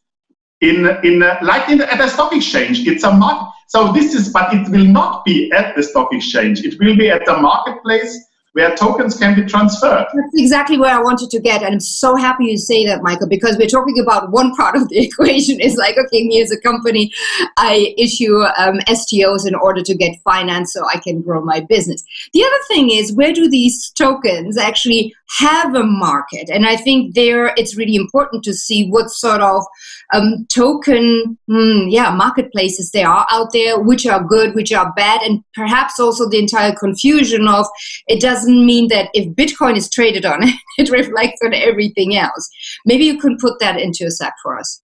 in 0.61 0.87
in 1.03 1.21
a, 1.21 1.37
like 1.41 1.69
in, 1.69 1.81
at 1.81 2.01
a 2.01 2.09
stock 2.09 2.33
exchange. 2.33 2.87
It's 2.87 3.03
a 3.03 3.13
market. 3.13 3.51
So 3.67 3.91
this 3.91 4.13
is, 4.13 4.29
but 4.29 4.53
it 4.53 4.69
will 4.69 4.85
not 4.85 5.25
be 5.25 5.51
at 5.51 5.75
the 5.75 5.83
stock 5.83 6.09
exchange. 6.11 6.63
It 6.63 6.79
will 6.79 6.95
be 6.95 7.09
at 7.09 7.25
the 7.25 7.37
marketplace 7.37 8.19
where 8.53 8.75
tokens 8.75 9.17
can 9.17 9.35
be 9.35 9.43
transferred. 9.45 10.05
That's 10.13 10.35
exactly 10.35 10.77
where 10.77 10.95
I 10.95 11.01
wanted 11.01 11.31
to 11.31 11.39
get. 11.39 11.63
And 11.63 11.73
I'm 11.73 11.79
so 11.79 12.15
happy 12.15 12.45
you 12.45 12.57
say 12.57 12.85
that, 12.85 13.01
Michael, 13.01 13.27
because 13.27 13.57
we're 13.57 13.67
talking 13.67 13.99
about 13.99 14.31
one 14.31 14.55
part 14.55 14.75
of 14.75 14.87
the 14.89 15.03
equation 15.03 15.59
is 15.59 15.75
like, 15.75 15.97
okay, 15.97 16.23
me 16.23 16.41
as 16.41 16.51
a 16.51 16.59
company, 16.59 17.11
I 17.57 17.93
issue 17.97 18.43
um, 18.57 18.79
STOs 18.87 19.47
in 19.47 19.55
order 19.55 19.81
to 19.81 19.95
get 19.95 20.21
finance 20.23 20.73
so 20.73 20.85
I 20.87 20.99
can 20.99 21.21
grow 21.21 21.43
my 21.43 21.61
business. 21.61 22.03
The 22.33 22.43
other 22.43 22.59
thing 22.67 22.91
is, 22.91 23.11
where 23.11 23.33
do 23.33 23.49
these 23.49 23.89
tokens 23.89 24.57
actually 24.57 25.15
have 25.39 25.73
a 25.73 25.83
market? 25.83 26.49
And 26.51 26.67
I 26.67 26.75
think 26.75 27.15
there 27.15 27.53
it's 27.57 27.75
really 27.75 27.95
important 27.95 28.43
to 28.43 28.53
see 28.53 28.87
what 28.87 29.09
sort 29.09 29.41
of 29.41 29.65
um, 30.13 30.45
token, 30.53 31.37
mm, 31.49 31.91
yeah, 31.91 32.13
marketplaces 32.15 32.91
there 32.91 33.09
are 33.09 33.25
out 33.31 33.51
there, 33.51 33.79
which 33.79 34.05
are 34.05 34.23
good, 34.23 34.53
which 34.55 34.71
are 34.71 34.93
bad, 34.93 35.21
and 35.21 35.43
perhaps 35.53 35.99
also 35.99 36.29
the 36.29 36.37
entire 36.37 36.73
confusion 36.73 37.47
of 37.47 37.65
it 38.07 38.21
doesn't 38.21 38.65
mean 38.65 38.87
that 38.89 39.09
if 39.13 39.27
Bitcoin 39.35 39.75
is 39.75 39.89
traded 39.89 40.25
on, 40.25 40.43
it 40.77 40.89
reflects 40.89 41.39
on 41.43 41.53
everything 41.53 42.15
else. 42.15 42.49
Maybe 42.85 43.05
you 43.05 43.19
can 43.19 43.37
put 43.37 43.59
that 43.59 43.79
into 43.79 44.05
a 44.05 44.11
sec 44.11 44.33
for 44.41 44.57
us. 44.57 44.81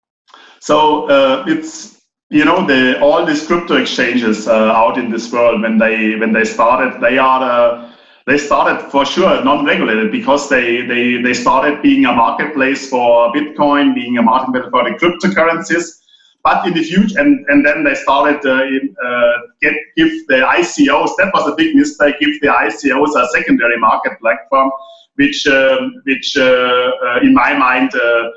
So 0.60 1.08
uh, 1.08 1.44
it's 1.46 2.00
you 2.30 2.44
know 2.44 2.66
the 2.66 3.00
all 3.00 3.24
these 3.24 3.46
crypto 3.46 3.76
exchanges 3.76 4.48
uh, 4.48 4.72
out 4.72 4.98
in 4.98 5.10
this 5.10 5.32
world 5.32 5.62
when 5.62 5.78
they 5.78 6.16
when 6.16 6.32
they 6.32 6.44
started 6.44 7.00
they 7.00 7.18
are. 7.18 7.42
Uh, 7.42 7.93
they 8.26 8.38
started 8.38 8.90
for 8.90 9.04
sure 9.04 9.44
non-regulated 9.44 10.10
because 10.10 10.48
they, 10.48 10.82
they, 10.82 11.20
they 11.20 11.34
started 11.34 11.82
being 11.82 12.06
a 12.06 12.12
marketplace 12.12 12.88
for 12.88 13.30
Bitcoin, 13.32 13.94
being 13.94 14.16
a 14.16 14.22
marketplace 14.22 14.70
for 14.70 14.84
the 14.84 14.96
cryptocurrencies. 14.96 16.00
But 16.42 16.66
in 16.66 16.74
the 16.74 16.82
future, 16.82 17.18
and, 17.18 17.44
and 17.48 17.64
then 17.64 17.84
they 17.84 17.94
started 17.94 18.44
uh, 18.44 18.64
in, 18.64 18.94
uh, 19.02 19.32
get 19.62 19.74
give 19.96 20.26
the 20.26 20.44
ICOs. 20.44 21.12
That 21.16 21.30
was 21.32 21.50
a 21.50 21.54
big 21.56 21.74
mistake. 21.74 22.16
Give 22.20 22.38
the 22.42 22.48
ICOs 22.48 23.16
a 23.16 23.26
secondary 23.28 23.78
market 23.78 24.20
platform, 24.20 24.70
which 25.14 25.46
um, 25.46 26.02
which 26.04 26.36
uh, 26.36 26.42
uh 26.42 27.20
in 27.22 27.32
my 27.32 27.56
mind, 27.56 27.94
uh, 27.94 28.28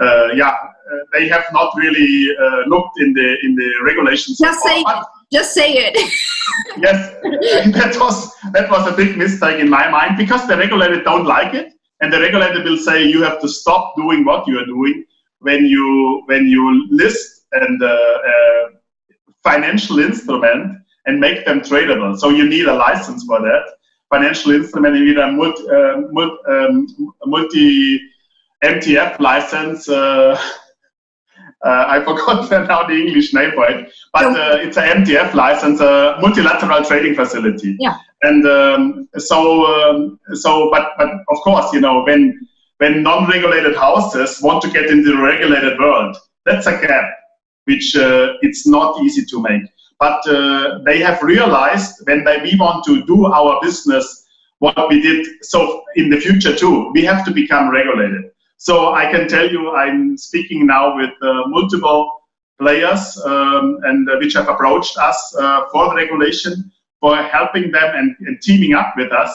uh, 0.00 0.28
yeah, 0.34 0.56
they 1.12 1.28
have 1.28 1.44
not 1.52 1.72
really 1.76 2.26
looked 2.66 2.98
in 2.98 3.12
the 3.12 3.38
in 3.44 3.54
the 3.54 3.70
regulations. 3.84 4.38
Just 4.38 4.60
say 4.64 4.82
just 5.34 5.52
say 5.52 5.72
it. 5.72 5.94
yes, 6.86 6.98
that 7.78 7.96
was 7.98 8.16
that 8.52 8.70
was 8.70 8.86
a 8.86 8.92
big 8.92 9.16
mistake 9.16 9.60
in 9.60 9.68
my 9.68 9.88
mind 9.90 10.16
because 10.16 10.46
the 10.46 10.56
regulator 10.56 11.02
don't 11.02 11.26
like 11.26 11.54
it, 11.54 11.72
and 12.00 12.12
the 12.12 12.20
regulator 12.20 12.62
will 12.62 12.78
say 12.78 13.04
you 13.04 13.22
have 13.22 13.40
to 13.40 13.48
stop 13.48 13.94
doing 13.96 14.24
what 14.24 14.46
you 14.46 14.58
are 14.60 14.66
doing 14.66 15.04
when 15.40 15.66
you 15.66 16.22
when 16.26 16.46
you 16.46 16.64
list 16.90 17.46
and 17.52 17.82
uh, 17.82 18.18
uh, 18.32 18.64
financial 19.42 19.98
instrument 19.98 20.78
and 21.06 21.20
make 21.20 21.44
them 21.44 21.60
tradable. 21.60 22.18
So 22.18 22.30
you 22.30 22.48
need 22.48 22.66
a 22.66 22.74
license 22.74 23.24
for 23.24 23.40
that 23.40 23.64
financial 24.10 24.52
instrument. 24.52 24.96
You 24.96 25.04
need 25.06 25.18
a 25.18 25.30
multi, 25.30 25.62
uh, 25.68 25.96
multi, 26.10 26.36
um, 26.48 27.14
multi 27.26 28.00
MTF 28.62 29.20
license. 29.20 29.88
Uh, 31.64 31.86
I 31.88 32.00
forgot 32.04 32.50
now 32.68 32.86
the 32.86 32.94
English 32.94 33.32
name 33.32 33.52
for 33.52 33.68
it, 33.68 33.92
but 34.12 34.24
uh, 34.24 34.58
it's 34.60 34.76
an 34.76 35.04
MTF 35.04 35.34
license, 35.34 35.80
a 35.80 36.18
multilateral 36.20 36.84
trading 36.84 37.14
facility. 37.14 37.76
Yeah. 37.80 37.96
And 38.22 38.46
um, 38.46 39.08
so, 39.16 39.66
um, 39.66 40.20
so, 40.34 40.70
but, 40.70 40.92
but 40.98 41.08
of 41.28 41.38
course, 41.42 41.72
you 41.72 41.80
know, 41.80 42.04
when 42.04 42.46
when 42.78 43.02
non-regulated 43.02 43.76
houses 43.76 44.42
want 44.42 44.62
to 44.62 44.70
get 44.70 44.86
into 44.90 45.14
the 45.14 45.22
regulated 45.22 45.78
world, 45.78 46.16
that's 46.44 46.66
a 46.66 46.72
gap 46.72 47.10
which 47.64 47.96
uh, 47.96 48.34
it's 48.42 48.66
not 48.66 49.00
easy 49.02 49.24
to 49.24 49.40
make. 49.40 49.62
But 49.98 50.26
uh, 50.28 50.80
they 50.84 50.98
have 50.98 51.22
realized 51.22 51.94
when 52.04 52.24
they, 52.24 52.42
we 52.42 52.56
want 52.58 52.84
to 52.84 53.04
do 53.06 53.26
our 53.26 53.60
business, 53.62 54.26
what 54.58 54.88
we 54.88 55.00
did. 55.00 55.26
So 55.42 55.84
in 55.96 56.10
the 56.10 56.20
future 56.20 56.54
too, 56.54 56.90
we 56.92 57.04
have 57.04 57.24
to 57.26 57.30
become 57.30 57.70
regulated. 57.70 58.30
So 58.56 58.94
I 58.94 59.10
can 59.10 59.28
tell 59.28 59.50
you, 59.50 59.72
I'm 59.72 60.16
speaking 60.16 60.66
now 60.66 60.96
with 60.96 61.10
uh, 61.22 61.42
multiple 61.48 62.10
players 62.58 63.20
um, 63.24 63.78
and 63.84 64.08
uh, 64.08 64.16
which 64.18 64.34
have 64.34 64.48
approached 64.48 64.96
us 64.96 65.34
uh, 65.38 65.64
for 65.72 65.88
the 65.88 65.96
regulation, 65.96 66.72
for 67.00 67.16
helping 67.16 67.70
them 67.70 67.94
and, 67.94 68.16
and 68.20 68.40
teaming 68.40 68.74
up 68.74 68.94
with 68.96 69.12
us. 69.12 69.30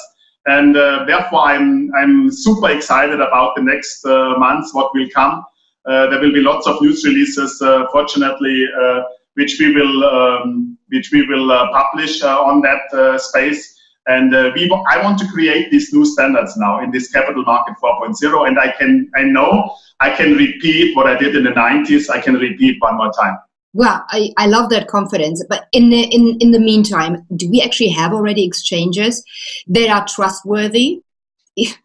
And 0.45 0.75
uh, 0.75 1.03
therefore, 1.05 1.41
I'm 1.41 1.91
I'm 1.95 2.31
super 2.31 2.69
excited 2.69 3.19
about 3.19 3.55
the 3.55 3.61
next 3.61 4.05
uh, 4.05 4.35
months, 4.37 4.73
what 4.73 4.93
will 4.95 5.09
come. 5.13 5.43
There 5.85 6.19
will 6.21 6.31
be 6.31 6.41
lots 6.41 6.65
of 6.67 6.81
news 6.81 7.03
releases, 7.03 7.57
fortunately, 7.91 8.65
which 9.33 9.57
we 9.59 9.73
will 9.73 10.03
um, 10.05 10.77
which 10.89 11.11
we 11.11 11.27
will 11.27 11.49
publish 11.71 12.23
on 12.23 12.61
that 12.61 13.19
space. 13.19 13.78
And 14.07 14.33
uh, 14.33 14.51
we, 14.55 14.69
I 14.89 15.03
want 15.03 15.19
to 15.19 15.27
create 15.27 15.71
these 15.71 15.93
new 15.93 16.05
standards 16.05 16.57
now 16.57 16.81
in 16.81 16.91
this 16.91 17.11
capital 17.11 17.43
market 17.43 17.75
4.0. 17.81 18.47
And 18.47 18.59
I 18.59 18.71
can, 18.71 19.09
I 19.15 19.23
know 19.23 19.75
I 19.99 20.09
can 20.09 20.35
repeat 20.35 20.95
what 20.95 21.07
I 21.07 21.17
did 21.17 21.35
in 21.35 21.43
the 21.43 21.51
90s. 21.51 22.09
I 22.09 22.19
can 22.19 22.35
repeat 22.35 22.77
one 22.79 22.97
more 22.97 23.11
time. 23.11 23.37
Well, 23.73 24.03
I, 24.09 24.33
I 24.37 24.47
love 24.47 24.69
that 24.71 24.87
confidence. 24.87 25.43
But 25.47 25.67
in 25.73 25.89
the, 25.89 26.03
in, 26.03 26.37
in 26.39 26.51
the 26.51 26.59
meantime, 26.59 27.25
do 27.35 27.49
we 27.49 27.61
actually 27.61 27.89
have 27.89 28.13
already 28.13 28.45
exchanges 28.45 29.23
that 29.67 29.89
are 29.89 30.07
trustworthy? 30.07 31.01
If, 31.55 31.77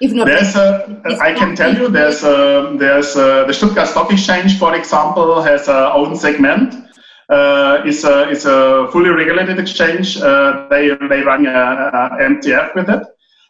if 0.00 0.12
not, 0.12 0.26
there's 0.26 0.54
a, 0.54 1.02
I 1.20 1.32
can 1.32 1.56
tell 1.56 1.74
you 1.76 1.88
there's 1.88 2.22
a, 2.22 2.76
there's 2.78 3.16
a, 3.16 3.44
the 3.46 3.52
Stuttgart 3.52 3.88
Stock 3.88 4.12
Exchange, 4.12 4.58
for 4.58 4.74
example, 4.76 5.42
has 5.42 5.66
a 5.66 5.92
own 5.92 6.14
segment 6.14 6.81
uh, 7.28 7.82
is 7.86 8.04
a 8.04 8.28
is 8.28 8.44
a 8.46 8.88
fully 8.92 9.10
regulated 9.10 9.58
exchange. 9.58 10.16
Uh, 10.18 10.66
they 10.70 10.94
they 11.08 11.22
run 11.22 11.46
a, 11.46 11.50
a 11.50 12.18
MTF 12.20 12.74
with 12.74 12.88
it. 12.90 13.02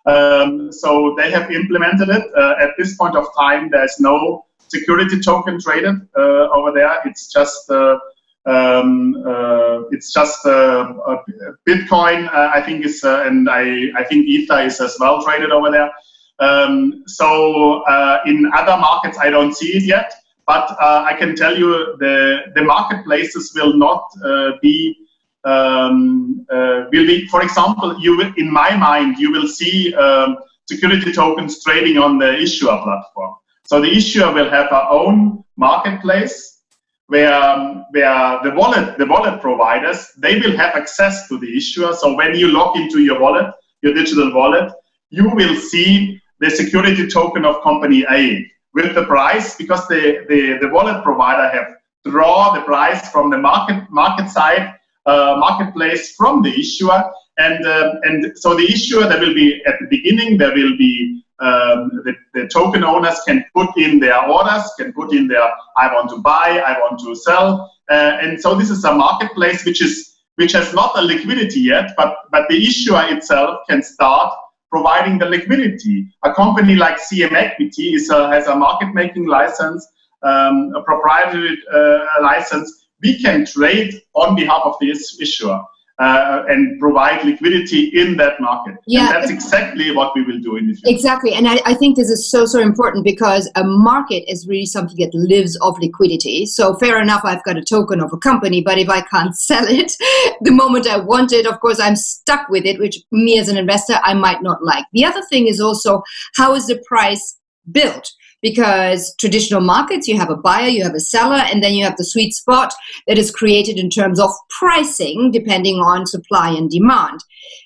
Um, 0.04 0.72
so 0.72 1.14
they 1.16 1.30
have 1.30 1.50
implemented 1.50 2.08
it. 2.08 2.24
Uh, 2.36 2.54
at 2.60 2.70
this 2.76 2.96
point 2.96 3.16
of 3.16 3.26
time, 3.38 3.70
there's 3.70 3.96
no 4.00 4.46
security 4.68 5.20
token 5.20 5.60
traded 5.60 5.96
uh, 6.16 6.48
over 6.50 6.72
there. 6.72 7.00
It's 7.04 7.32
just 7.32 7.70
uh, 7.70 7.98
um, 8.46 9.14
uh, 9.24 9.82
it's 9.90 10.12
just 10.12 10.44
Bitcoin. 10.44 12.28
I 12.32 12.60
think 12.62 12.84
is 12.84 13.02
and 13.04 13.48
I 13.48 13.90
I 13.96 14.04
think 14.04 14.26
Ether 14.26 14.60
is 14.60 14.80
as 14.80 14.96
well 14.98 15.22
traded 15.22 15.50
over 15.50 15.70
there. 15.70 15.90
Um, 16.38 17.04
so 17.06 17.84
in 18.26 18.50
other 18.54 18.76
markets, 18.76 19.18
I 19.18 19.30
don't 19.30 19.54
see 19.54 19.76
it 19.76 19.84
yet. 19.84 20.12
But 20.46 20.70
uh, 20.80 21.04
I 21.06 21.14
can 21.18 21.36
tell 21.36 21.56
you 21.56 21.96
the, 21.98 22.52
the 22.54 22.62
marketplaces 22.62 23.52
will 23.54 23.76
not 23.76 24.04
uh, 24.24 24.52
be 24.60 24.96
um, 25.44 26.46
uh, 26.50 26.84
will 26.92 27.06
be, 27.06 27.26
for 27.26 27.42
example, 27.42 27.98
you 27.98 28.16
will, 28.16 28.32
in 28.36 28.52
my 28.52 28.76
mind, 28.76 29.18
you 29.18 29.32
will 29.32 29.48
see 29.48 29.92
um, 29.94 30.36
security 30.68 31.12
tokens 31.12 31.62
trading 31.64 31.98
on 31.98 32.18
the 32.18 32.38
issuer 32.38 32.80
platform. 32.82 33.34
So 33.64 33.80
the 33.80 33.90
issuer 33.90 34.32
will 34.32 34.50
have 34.50 34.70
our 34.70 34.90
own 34.90 35.42
marketplace 35.56 36.60
where, 37.08 37.34
um, 37.34 37.84
where 37.90 38.40
the 38.42 38.52
wallet, 38.52 38.98
the 38.98 39.06
wallet 39.06 39.40
providers, 39.40 40.12
they 40.18 40.38
will 40.38 40.56
have 40.56 40.74
access 40.74 41.28
to 41.28 41.38
the 41.38 41.56
issuer. 41.56 41.92
So 41.94 42.14
when 42.14 42.34
you 42.34 42.48
log 42.48 42.76
into 42.76 43.00
your 43.00 43.20
wallet, 43.20 43.52
your 43.82 43.94
digital 43.94 44.32
wallet, 44.32 44.72
you 45.10 45.28
will 45.28 45.56
see 45.56 46.20
the 46.38 46.50
security 46.50 47.08
token 47.08 47.44
of 47.44 47.62
company 47.62 48.04
A 48.10 48.48
with 48.74 48.94
the 48.94 49.04
price 49.04 49.56
because 49.56 49.86
the, 49.88 50.24
the, 50.28 50.58
the 50.60 50.68
wallet 50.68 51.02
provider 51.02 51.48
have 51.48 51.74
draw 52.04 52.52
the 52.52 52.62
price 52.62 53.10
from 53.10 53.30
the 53.30 53.38
market 53.38 53.84
market 53.90 54.28
side 54.28 54.74
uh, 55.06 55.36
marketplace 55.38 56.14
from 56.14 56.42
the 56.42 56.50
issuer. 56.50 57.02
And 57.38 57.64
uh, 57.66 57.94
and 58.02 58.38
so 58.38 58.54
the 58.54 58.64
issuer 58.64 59.08
there 59.08 59.20
will 59.20 59.34
be 59.34 59.62
at 59.64 59.76
the 59.80 59.86
beginning 59.88 60.36
there 60.36 60.54
will 60.54 60.76
be 60.76 61.22
um, 61.40 61.90
the, 62.04 62.14
the, 62.34 62.46
token 62.46 62.84
owners 62.84 63.18
can 63.26 63.44
put 63.54 63.76
in 63.76 63.98
their 63.98 64.20
orders 64.28 64.62
can 64.78 64.92
put 64.92 65.12
in 65.12 65.26
their 65.26 65.42
i 65.78 65.92
want 65.92 66.08
to 66.10 66.18
buy 66.18 66.62
i 66.64 66.78
want 66.78 67.00
to 67.00 67.16
sell. 67.16 67.72
Uh, 67.90 68.18
and 68.20 68.40
so 68.40 68.54
this 68.54 68.70
is 68.70 68.84
a 68.84 68.94
marketplace 68.94 69.64
which 69.64 69.82
is 69.82 70.20
which 70.36 70.52
has 70.52 70.72
not 70.74 70.96
a 70.98 71.02
liquidity 71.02 71.60
yet 71.60 71.92
but 71.96 72.14
but 72.30 72.46
the 72.50 72.66
issuer 72.66 73.02
itself 73.08 73.60
can 73.68 73.82
start 73.82 74.32
providing 74.72 75.18
the 75.18 75.26
liquidity. 75.26 76.08
A 76.24 76.32
company 76.32 76.74
like 76.74 76.96
CM 76.98 77.32
Equity 77.32 77.94
is 77.94 78.08
a, 78.08 78.28
has 78.30 78.46
a 78.46 78.56
market 78.56 78.94
making 78.94 79.26
license, 79.26 79.86
um, 80.22 80.72
a 80.74 80.82
proprietary 80.82 81.58
uh, 81.72 81.98
license. 82.22 82.86
We 83.02 83.20
can 83.22 83.44
trade 83.44 84.00
on 84.14 84.34
behalf 84.34 84.62
of 84.64 84.76
the 84.80 84.90
issuer. 85.20 85.60
Uh, 85.98 86.44
and 86.48 86.80
provide 86.80 87.24
liquidity 87.24 87.86
in 87.98 88.16
that 88.16 88.40
market. 88.40 88.76
Yeah, 88.86 89.06
and 89.06 89.08
that's 89.14 89.30
exactly 89.30 89.94
what 89.94 90.14
we 90.14 90.22
will 90.22 90.38
do 90.40 90.56
in 90.56 90.68
the 90.68 90.74
future. 90.74 90.94
Exactly, 90.94 91.34
and 91.34 91.46
I, 91.46 91.60
I, 91.66 91.74
think 91.74 91.96
this 91.96 92.08
is 92.08 92.30
so 92.30 92.46
so 92.46 92.60
important 92.60 93.04
because 93.04 93.50
a 93.56 93.64
market 93.64 94.24
is 94.30 94.46
really 94.48 94.66
something 94.66 94.96
that 94.98 95.14
lives 95.14 95.58
off 95.60 95.78
liquidity. 95.80 96.46
So 96.46 96.74
fair 96.76 97.00
enough, 97.00 97.22
I've 97.24 97.44
got 97.44 97.56
a 97.56 97.62
token 97.62 98.00
of 98.00 98.12
a 98.12 98.18
company, 98.18 98.62
but 98.62 98.78
if 98.78 98.88
I 98.88 99.02
can't 99.02 99.36
sell 99.48 99.66
it 99.66 99.92
the 100.40 100.52
moment 100.52 100.86
I 100.86 100.98
want 100.98 101.32
it, 101.32 101.46
of 101.46 101.60
course 101.60 101.78
I'm 101.78 101.96
stuck 101.96 102.48
with 102.48 102.64
it, 102.64 102.78
which 102.78 102.98
me 103.10 103.38
as 103.38 103.48
an 103.48 103.56
investor 103.56 103.94
I 104.02 104.14
might 104.14 104.42
not 104.42 104.64
like. 104.64 104.86
The 104.92 105.04
other 105.04 105.22
thing 105.22 105.46
is 105.46 105.60
also 105.60 106.02
how 106.34 106.54
is 106.54 106.66
the 106.66 106.82
price 106.86 107.38
built? 107.70 108.10
Because 108.42 109.14
traditional 109.18 109.60
markets 109.60 110.06
you 110.06 110.18
have 110.18 110.30
a 110.30 110.36
buyer 110.36 110.68
you 110.68 110.82
have 110.82 110.94
a 110.94 111.00
seller 111.00 111.42
and 111.50 111.62
then 111.62 111.72
you 111.72 111.84
have 111.84 111.96
the 111.96 112.04
sweet 112.04 112.32
spot 112.34 112.74
that 113.06 113.16
is 113.16 113.30
created 113.30 113.78
in 113.78 113.88
terms 113.88 114.20
of 114.20 114.30
pricing 114.58 115.30
depending 115.30 115.76
on 115.76 116.06
supply 116.06 116.50
and 116.50 116.70
demand 116.70 117.20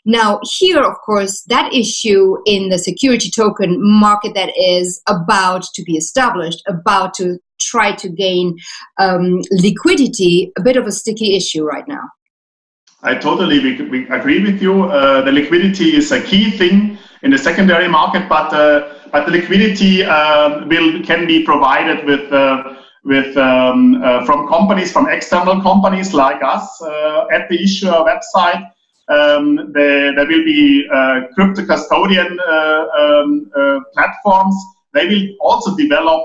now 0.05 0.39
here 0.59 0.83
of 0.83 0.95
course 1.05 1.43
that 1.49 1.73
issue 1.73 2.37
in 2.47 2.69
the 2.69 2.79
security 2.79 3.31
token 3.31 3.77
market 3.81 4.35
that 4.35 4.53
is 4.57 5.01
about 5.09 5.65
to 5.75 5.83
be 5.83 5.97
established 5.97 6.63
about 6.69 7.15
to 7.15 7.39
try 7.59 7.91
to 7.91 8.09
gain 8.11 8.55
um, 8.99 9.41
liquidity 9.51 10.53
a 10.59 10.63
bit 10.63 10.77
of 10.77 10.87
a 10.87 10.93
sticky 10.93 11.35
issue 11.35 11.65
right 11.65 11.89
now 11.89 12.03
I 13.03 13.15
totally 13.15 13.59
agree 13.59 14.43
with 14.43 14.61
you. 14.61 14.85
Uh, 14.85 15.23
the 15.23 15.31
liquidity 15.31 15.95
is 15.95 16.11
a 16.11 16.21
key 16.21 16.51
thing 16.51 16.99
in 17.23 17.31
the 17.31 17.39
secondary 17.39 17.87
market, 17.87 18.29
but 18.29 18.53
uh, 18.53 18.96
but 19.17 19.25
the 19.25 19.33
liquidity 19.33 20.05
uh, 20.05 20.67
will 20.67 21.03
can 21.03 21.27
be 21.27 21.43
provided 21.43 22.05
with 22.05 22.31
uh, 22.31 22.75
with 23.03 23.35
um, 23.39 24.03
uh, 24.03 24.27
from 24.27 24.47
companies 24.47 24.93
from 24.93 25.09
external 25.09 25.63
companies 25.63 26.13
like 26.13 26.43
us 26.43 26.67
at 27.33 27.49
the 27.49 27.59
issuer 27.67 27.99
website. 28.11 28.63
Um, 29.09 29.73
there, 29.73 30.15
there 30.15 30.27
will 30.27 30.45
be 30.45 30.87
crypto 31.35 31.65
custodian 31.65 32.39
um, 32.41 33.51
platforms. 33.95 34.55
They 34.93 35.07
will 35.07 35.27
also 35.41 35.75
develop 35.77 36.23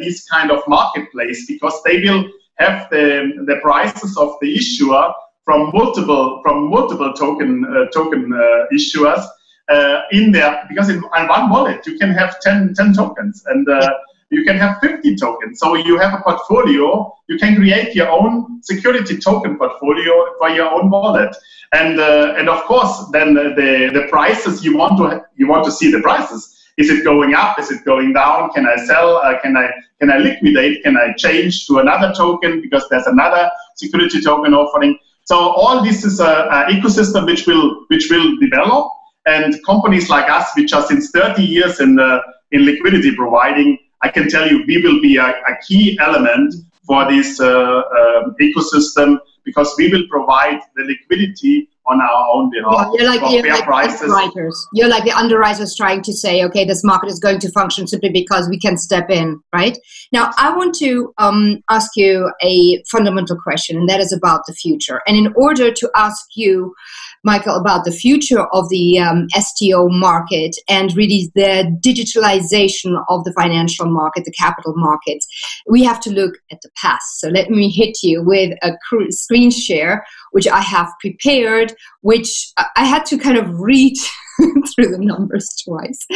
this 0.00 0.26
kind 0.28 0.50
of 0.50 0.60
marketplace 0.66 1.46
because 1.46 1.76
they 1.84 2.00
will 2.00 2.24
have 2.54 2.88
the, 2.90 3.32
the 3.46 3.56
prices 3.60 4.16
of 4.16 4.30
the 4.40 4.54
issuer 4.54 5.12
from 5.44 5.70
multiple 5.74 6.40
from 6.42 6.70
multiple 6.70 7.12
token 7.12 7.64
uh, 7.64 7.86
token 7.92 8.32
uh, 8.32 8.76
issuers 8.78 9.24
uh, 9.70 10.02
in 10.12 10.32
there 10.32 10.64
because 10.68 10.88
in, 10.88 10.96
in, 10.96 11.28
one 11.28 11.48
wallet 11.50 11.86
you 11.86 11.96
can 11.98 12.10
have 12.10 12.40
10, 12.40 12.74
10 12.74 12.94
tokens 12.94 13.44
and 13.46 13.68
uh, 13.68 13.90
you 14.30 14.44
can 14.44 14.56
have 14.56 14.78
50 14.80 15.16
tokens. 15.16 15.58
So 15.58 15.74
you 15.74 15.98
have 15.98 16.14
a 16.18 16.22
portfolio, 16.22 17.12
you 17.28 17.38
can 17.38 17.56
create 17.56 17.94
your 17.94 18.08
own 18.08 18.62
security 18.62 19.18
token 19.18 19.58
portfolio 19.58 20.12
for 20.38 20.50
your 20.50 20.70
own 20.70 20.90
wallet. 20.90 21.34
And, 21.72 22.00
uh, 22.00 22.34
and 22.36 22.48
of 22.48 22.62
course, 22.64 23.06
then 23.12 23.34
the, 23.34 23.90
the 23.92 24.06
prices 24.08 24.64
you 24.64 24.76
want 24.76 24.98
to 24.98 25.24
you 25.36 25.46
want 25.48 25.64
to 25.64 25.72
see 25.72 25.90
the 25.90 26.00
prices. 26.00 26.56
Is 26.78 26.88
it 26.88 27.04
going 27.04 27.34
up? 27.34 27.58
Is 27.58 27.70
it 27.70 27.84
going 27.84 28.12
down? 28.12 28.50
Can 28.50 28.66
I 28.66 28.76
sell? 28.76 29.16
Uh, 29.18 29.38
can 29.40 29.56
I 29.56 29.70
can 30.00 30.10
I 30.10 30.16
liquidate? 30.16 30.82
Can 30.82 30.96
I 30.96 31.12
change 31.12 31.66
to 31.66 31.78
another 31.78 32.12
token 32.16 32.60
because 32.60 32.86
there's 32.90 33.06
another 33.06 33.50
security 33.76 34.20
token 34.20 34.54
offering? 34.54 34.98
So 35.24 35.36
all 35.36 35.84
this 35.84 36.04
is 36.04 36.18
a, 36.20 36.24
a 36.24 36.72
ecosystem 36.72 37.26
which 37.26 37.46
will 37.46 37.84
which 37.88 38.10
will 38.10 38.36
develop 38.38 38.90
and 39.30 39.54
companies 39.64 40.10
like 40.10 40.28
us, 40.30 40.50
which 40.56 40.72
are 40.72 40.84
since 40.86 41.10
30 41.10 41.42
years 41.42 41.80
in, 41.80 41.98
uh, 41.98 42.20
in 42.50 42.64
liquidity 42.64 43.14
providing, 43.14 43.78
I 44.02 44.08
can 44.08 44.28
tell 44.28 44.50
you 44.50 44.64
we 44.66 44.82
will 44.82 45.00
be 45.00 45.16
a, 45.16 45.28
a 45.28 45.56
key 45.66 45.98
element 46.00 46.54
for 46.86 47.08
this 47.10 47.40
uh, 47.40 47.46
uh, 47.46 48.30
ecosystem 48.40 49.18
because 49.44 49.72
we 49.78 49.90
will 49.92 50.06
provide 50.10 50.60
the 50.76 50.84
liquidity 50.84 51.68
on 51.90 52.00
our 52.00 52.26
own 52.34 52.50
behalf. 52.50 52.88
Yeah, 52.94 53.02
you're 53.02 53.10
like, 53.10 53.32
you're 53.32 53.52
like 53.52 53.90
underwriters. 53.90 54.68
You're 54.72 54.88
like 54.88 55.04
the 55.04 55.12
underwriters 55.12 55.74
trying 55.76 56.02
to 56.02 56.12
say, 56.12 56.44
okay, 56.44 56.64
this 56.64 56.84
market 56.84 57.08
is 57.08 57.18
going 57.18 57.40
to 57.40 57.50
function 57.50 57.86
simply 57.86 58.10
because 58.10 58.48
we 58.48 58.58
can 58.58 58.76
step 58.76 59.10
in, 59.10 59.40
right? 59.52 59.76
Now, 60.12 60.30
I 60.38 60.56
want 60.56 60.74
to 60.76 61.12
um, 61.18 61.58
ask 61.68 61.90
you 61.96 62.30
a 62.42 62.82
fundamental 62.90 63.36
question, 63.36 63.76
and 63.76 63.88
that 63.88 64.00
is 64.00 64.12
about 64.12 64.42
the 64.46 64.54
future. 64.54 65.00
And 65.06 65.16
in 65.16 65.32
order 65.36 65.72
to 65.72 65.90
ask 65.96 66.24
you, 66.36 66.74
Michael, 67.22 67.56
about 67.56 67.84
the 67.84 67.92
future 67.92 68.46
of 68.52 68.68
the 68.70 68.98
um, 68.98 69.26
STO 69.30 69.88
market 69.88 70.56
and 70.68 70.96
really 70.96 71.30
the 71.34 71.76
digitalization 71.84 73.02
of 73.08 73.24
the 73.24 73.32
financial 73.34 73.86
market, 73.86 74.24
the 74.24 74.32
capital 74.32 74.72
markets, 74.76 75.26
we 75.68 75.82
have 75.84 76.00
to 76.00 76.10
look 76.10 76.34
at 76.50 76.60
the 76.62 76.70
past. 76.76 77.20
So 77.20 77.28
let 77.28 77.50
me 77.50 77.68
hit 77.68 77.98
you 78.02 78.22
with 78.22 78.56
a 78.62 78.72
screen 79.10 79.50
share, 79.50 80.04
which 80.32 80.48
I 80.48 80.60
have 80.60 80.88
prepared, 81.00 81.74
which 82.02 82.52
I 82.76 82.84
had 82.84 83.04
to 83.06 83.18
kind 83.18 83.36
of 83.36 83.60
read 83.60 83.96
through 84.38 84.88
the 84.88 84.98
numbers 84.98 85.48
twice. 85.64 86.06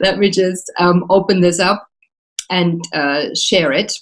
Let 0.00 0.18
me 0.18 0.30
just 0.30 0.70
um, 0.78 1.04
open 1.10 1.40
this 1.40 1.60
up 1.60 1.86
and 2.50 2.82
uh, 2.92 3.34
share 3.34 3.72
it. 3.72 3.92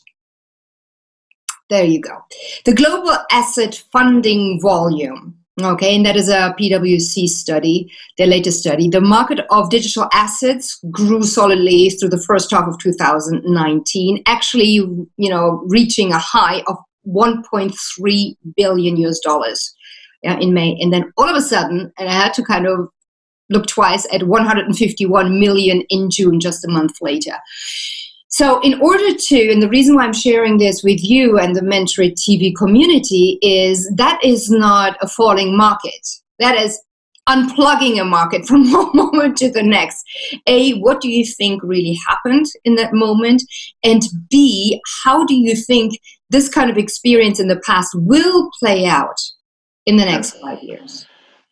There 1.71 1.85
you 1.85 2.01
go. 2.01 2.19
The 2.65 2.75
global 2.75 3.17
asset 3.31 3.83
funding 3.91 4.61
volume 4.61 5.39
Okay, 5.63 5.95
and 5.95 6.05
that 6.05 6.17
is 6.17 6.29
a 6.29 6.53
PwC 6.59 7.29
study, 7.29 7.89
their 8.19 8.27
latest 8.27 8.59
study. 8.59 8.89
The 8.89 9.01
market 9.01 9.47
of 9.51 9.71
digital 9.71 10.09
assets 10.13 10.81
grew 10.91 11.23
solidly 11.23 11.91
through 11.91 12.09
the 12.09 12.21
first 12.21 12.51
half 12.51 12.67
of 12.67 12.79
2019, 12.81 14.23
actually, 14.27 14.73
you 14.73 15.09
know, 15.17 15.63
reaching 15.67 16.11
a 16.11 16.19
high 16.19 16.65
of 16.67 16.77
1.3 17.07 18.37
billion 18.57 18.97
US 18.97 19.21
dollars 19.21 19.74
yeah, 20.25 20.39
in 20.41 20.55
May. 20.55 20.77
And 20.81 20.93
then 20.93 21.13
all 21.19 21.29
of 21.29 21.37
a 21.37 21.43
sudden, 21.43 21.93
and 21.99 22.09
I 22.09 22.13
had 22.13 22.33
to 22.35 22.43
kind 22.43 22.67
of 22.67 22.89
look 23.51 23.67
twice 23.67 24.07
at 24.11 24.23
151 24.23 25.39
million 25.39 25.83
in 25.91 26.11
June, 26.11 26.41
just 26.41 26.65
a 26.65 26.71
month 26.71 26.97
later. 27.03 27.37
So, 28.29 28.59
in 28.63 28.81
order 28.81 29.15
to, 29.15 29.53
and 29.53 29.63
the 29.63 29.69
reason 29.69 29.95
why 29.95 30.05
I'm 30.05 30.15
sharing 30.15 30.57
this 30.57 30.83
with 30.83 31.05
you 31.05 31.39
and 31.39 31.55
the 31.55 31.61
Mentorit 31.61 32.15
TV 32.15 32.53
community 32.57 33.39
is 33.43 33.89
that 33.97 34.19
is 34.25 34.51
not 34.51 34.97
a 35.03 35.07
falling 35.07 35.57
market. 35.57 36.01
That 36.39 36.57
is 36.57 36.81
unplugging 37.29 38.01
a 38.01 38.05
market 38.05 38.47
from 38.47 38.73
one 38.73 38.91
moment 38.95 39.37
to 39.39 39.51
the 39.51 39.63
next. 39.63 40.03
A, 40.47 40.73
what 40.81 41.03
do 41.03 41.11
you 41.11 41.25
think 41.25 41.63
really 41.63 41.99
happened 42.09 42.47
in 42.65 42.77
that 42.77 42.95
moment? 42.95 43.43
And 43.85 44.03
B, 44.31 44.81
how 45.05 45.25
do 45.27 45.35
you 45.35 45.55
think 45.55 46.01
this 46.31 46.49
kind 46.49 46.71
of 46.71 46.79
experience 46.79 47.39
in 47.39 47.49
the 47.49 47.61
past 47.61 47.91
will 47.95 48.51
play 48.59 48.87
out 48.87 49.21
in 49.87 49.97
the 49.97 50.05
next 50.05 50.41
five 50.41 50.63
years? 50.63 51.07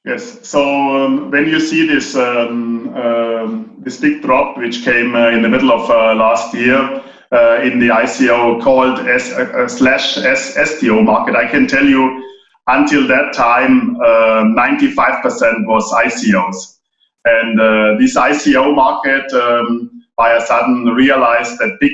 Yes. 0.04 0.48
So 0.48 0.60
um, 0.96 1.30
when 1.30 1.46
you 1.46 1.60
see 1.60 1.86
this 1.86 2.16
um, 2.16 2.92
uh, 2.94 3.62
this 3.78 4.00
big 4.00 4.22
drop, 4.22 4.56
which 4.56 4.84
came 4.84 5.14
uh, 5.14 5.30
in 5.30 5.42
the 5.42 5.48
middle 5.48 5.70
of 5.70 5.88
uh, 5.90 6.14
last 6.14 6.52
year 6.54 7.02
uh, 7.30 7.60
in 7.62 7.78
the 7.78 7.88
ICO 7.88 8.60
called 8.60 8.98
S 9.06 9.32
uh, 9.32 9.42
uh, 9.42 9.68
slash 9.68 10.18
S 10.18 10.56
STO 10.70 11.02
market, 11.02 11.36
I 11.36 11.46
can 11.46 11.68
tell 11.68 11.84
you 11.84 12.28
until 12.66 13.06
that 13.08 13.32
time, 13.32 13.96
95% 13.96 15.66
was 15.66 15.90
ICOs, 15.92 16.78
and 17.24 18.00
this 18.00 18.16
ICO 18.16 18.74
market. 18.74 19.32
Um, 19.32 19.98
by 20.14 20.34
a 20.34 20.40
sudden 20.42 20.84
realized 20.84 21.58
that 21.58 21.78
big 21.80 21.92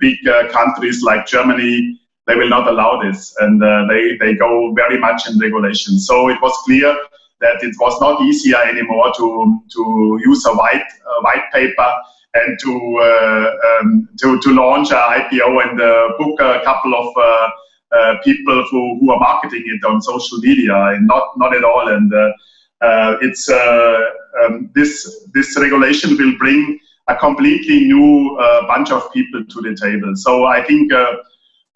big 0.00 0.16
countries 0.50 1.02
like 1.02 1.26
Germany 1.26 2.00
they 2.28 2.36
will 2.36 2.48
not 2.48 2.68
allow 2.68 3.00
this. 3.02 3.34
And 3.40 3.60
they, 3.90 4.16
they 4.20 4.34
go 4.34 4.72
very 4.74 4.98
much 4.98 5.28
in 5.28 5.38
regulation. 5.38 5.98
So 5.98 6.28
it 6.28 6.40
was 6.40 6.56
clear 6.64 6.94
that 7.40 7.62
it 7.62 7.74
was 7.78 8.00
not 8.00 8.20
easier 8.22 8.56
anymore 8.62 9.12
to 9.16 9.60
to 9.74 10.20
use 10.24 10.44
a 10.46 10.54
white 10.54 10.90
uh, 11.06 11.20
white 11.22 11.44
paper 11.52 11.90
and 12.34 12.58
to 12.60 12.72
uh, 12.98 13.50
um, 13.68 14.08
to 14.20 14.38
to 14.40 14.50
launch 14.52 14.90
an 14.90 14.96
IPO 14.96 15.48
and 15.64 15.80
uh, 15.80 16.12
book 16.18 16.40
a 16.40 16.60
couple 16.64 16.94
of 16.94 17.16
uh, 17.16 17.48
uh, 17.96 18.14
people 18.22 18.64
who, 18.70 18.98
who 19.00 19.10
are 19.12 19.20
marketing 19.20 19.64
it 19.66 19.84
on 19.84 20.02
social 20.02 20.38
media 20.38 20.76
and 20.92 21.06
not 21.06 21.36
not 21.36 21.54
at 21.54 21.64
all. 21.64 21.88
And 21.88 22.12
uh, 22.12 23.16
it's 23.22 23.48
um, 23.48 24.70
this 24.74 25.26
this 25.34 25.56
regulation 25.58 26.16
will 26.16 26.36
bring 26.38 26.78
a 27.08 27.16
completely 27.16 27.84
new 27.84 28.36
bunch 28.66 28.90
of 28.90 29.10
people 29.12 29.44
to 29.44 29.60
the 29.62 29.74
table. 29.74 30.14
So 30.14 30.44
I 30.44 30.62
think 30.62 30.92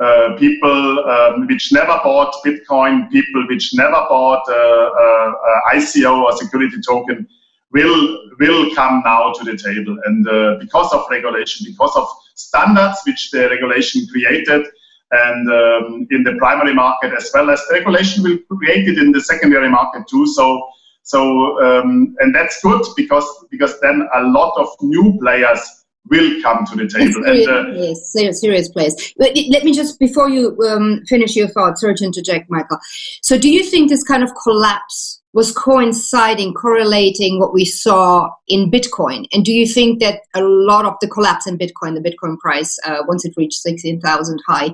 uh, 0.03 0.37
people 0.37 1.09
um, 1.09 1.47
which 1.47 1.73
never 1.73 1.99
bought 2.03 2.35
Bitcoin, 2.45 3.11
people 3.11 3.47
which 3.49 3.73
never 3.75 4.05
bought 4.09 4.43
uh, 4.49 4.55
uh, 4.55 5.75
ICO 5.75 6.23
or 6.23 6.37
security 6.37 6.77
token 6.87 7.29
will 7.73 8.19
will 8.41 8.75
come 8.75 9.03
now 9.05 9.33
to 9.33 9.45
the 9.45 9.57
table. 9.57 9.97
And 10.05 10.59
because 10.61 10.93
of 10.93 11.05
regulation, 11.11 11.67
because 11.71 11.95
of 11.97 12.09
standards 12.35 12.99
which 13.07 13.31
the 13.31 13.49
regulation 13.49 14.07
created, 14.11 14.67
and 15.13 15.49
um, 15.49 16.07
in 16.11 16.23
the 16.25 16.35
primary 16.39 16.75
market 16.75 17.13
as 17.13 17.31
well 17.35 17.51
as 17.51 17.63
the 17.69 17.75
regulation 17.75 18.23
will 18.23 18.39
create 18.57 18.89
it 18.89 18.99
in 18.99 19.13
the 19.13 19.21
secondary 19.21 19.69
market 19.69 20.09
too. 20.09 20.27
So 20.27 20.69
so 21.03 21.63
um, 21.63 22.17
and 22.21 22.35
that's 22.35 22.61
good 22.63 22.83
because 22.97 23.27
because 23.51 23.79
then 23.81 24.09
a 24.15 24.23
lot 24.23 24.55
of 24.59 24.69
new 24.81 25.19
players 25.21 25.82
will 26.11 26.43
come 26.43 26.65
to 26.67 26.77
the 26.77 26.89
table. 26.89 27.23
Serious, 27.25 27.47
and, 27.47 27.77
uh, 27.77 27.95
serious, 27.95 28.41
serious 28.41 28.69
place. 28.69 29.15
But 29.17 29.37
let 29.51 29.65
me 29.65 29.73
just, 29.73 29.99
before 29.99 30.29
you 30.29 30.57
um, 30.69 31.03
finish 31.07 31.37
your 31.37 31.49
thought, 31.49 31.79
sorry 31.79 31.95
to 31.97 32.05
interject, 32.05 32.51
Michael. 32.51 32.79
So, 33.23 33.39
do 33.39 33.51
you 33.51 33.63
think 33.63 33.89
this 33.89 34.03
kind 34.05 34.23
of 34.23 34.31
collapse 34.43 35.21
was 35.35 35.53
coinciding, 35.53 36.53
correlating 36.53 37.39
what 37.39 37.55
we 37.55 37.65
saw 37.65 38.29
in 38.49 38.71
Bitcoin? 38.71 39.27
And 39.33 39.45
do 39.45 39.53
you 39.53 39.67
think 39.67 40.01
that 40.01 40.21
a 40.35 40.43
lot 40.43 40.85
of 40.85 40.95
the 41.01 41.09
collapse 41.09 41.47
in 41.47 41.57
Bitcoin, 41.57 41.95
the 41.95 42.11
Bitcoin 42.11 42.39
price, 42.39 42.79
uh, 42.85 42.99
once 43.07 43.25
it 43.25 43.33
reached 43.37 43.61
16,000 43.61 44.41
high, 44.47 44.71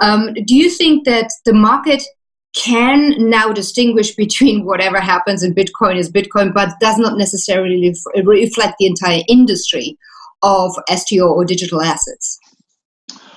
um, 0.00 0.32
do 0.32 0.56
you 0.56 0.70
think 0.70 1.04
that 1.04 1.30
the 1.44 1.52
market 1.52 2.02
can 2.56 3.28
now 3.28 3.52
distinguish 3.52 4.14
between 4.14 4.64
whatever 4.64 4.98
happens 4.98 5.42
in 5.42 5.54
Bitcoin 5.54 5.96
is 5.96 6.10
Bitcoin, 6.10 6.54
but 6.54 6.80
does 6.80 6.96
not 6.96 7.18
necessarily 7.18 7.94
reflect 8.24 8.76
the 8.78 8.86
entire 8.86 9.20
industry 9.28 9.98
of 10.42 10.72
STO 10.88 11.26
or 11.26 11.44
digital 11.44 11.82
assets? 11.82 12.38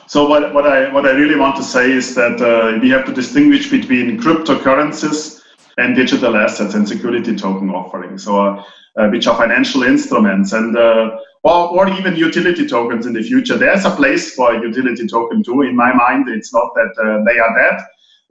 So 0.07 0.27
what, 0.27 0.53
what 0.53 0.67
I 0.67 0.91
what 0.91 1.05
I 1.05 1.11
really 1.11 1.37
want 1.37 1.55
to 1.55 1.63
say 1.63 1.89
is 1.89 2.15
that 2.15 2.41
uh, 2.41 2.79
we 2.81 2.89
have 2.89 3.05
to 3.05 3.13
distinguish 3.13 3.71
between 3.71 4.19
cryptocurrencies 4.19 5.41
and 5.77 5.95
digital 5.95 6.35
assets 6.35 6.73
and 6.73 6.85
security 6.85 7.33
token 7.35 7.69
offerings, 7.69 8.27
or 8.27 8.63
uh, 8.97 9.07
which 9.07 9.25
are 9.25 9.37
financial 9.37 9.83
instruments 9.83 10.51
and 10.51 10.77
uh, 10.77 11.17
or, 11.43 11.69
or 11.69 11.89
even 11.97 12.17
utility 12.17 12.67
tokens 12.67 13.05
in 13.05 13.13
the 13.13 13.23
future. 13.23 13.57
There's 13.57 13.85
a 13.85 13.91
place 13.91 14.35
for 14.35 14.53
a 14.53 14.61
utility 14.61 15.07
token 15.07 15.43
too. 15.43 15.61
In 15.61 15.77
my 15.77 15.93
mind, 15.93 16.27
it's 16.27 16.53
not 16.53 16.73
that 16.75 16.91
uh, 17.01 17.23
they 17.23 17.39
are 17.39 17.55
dead. 17.57 17.79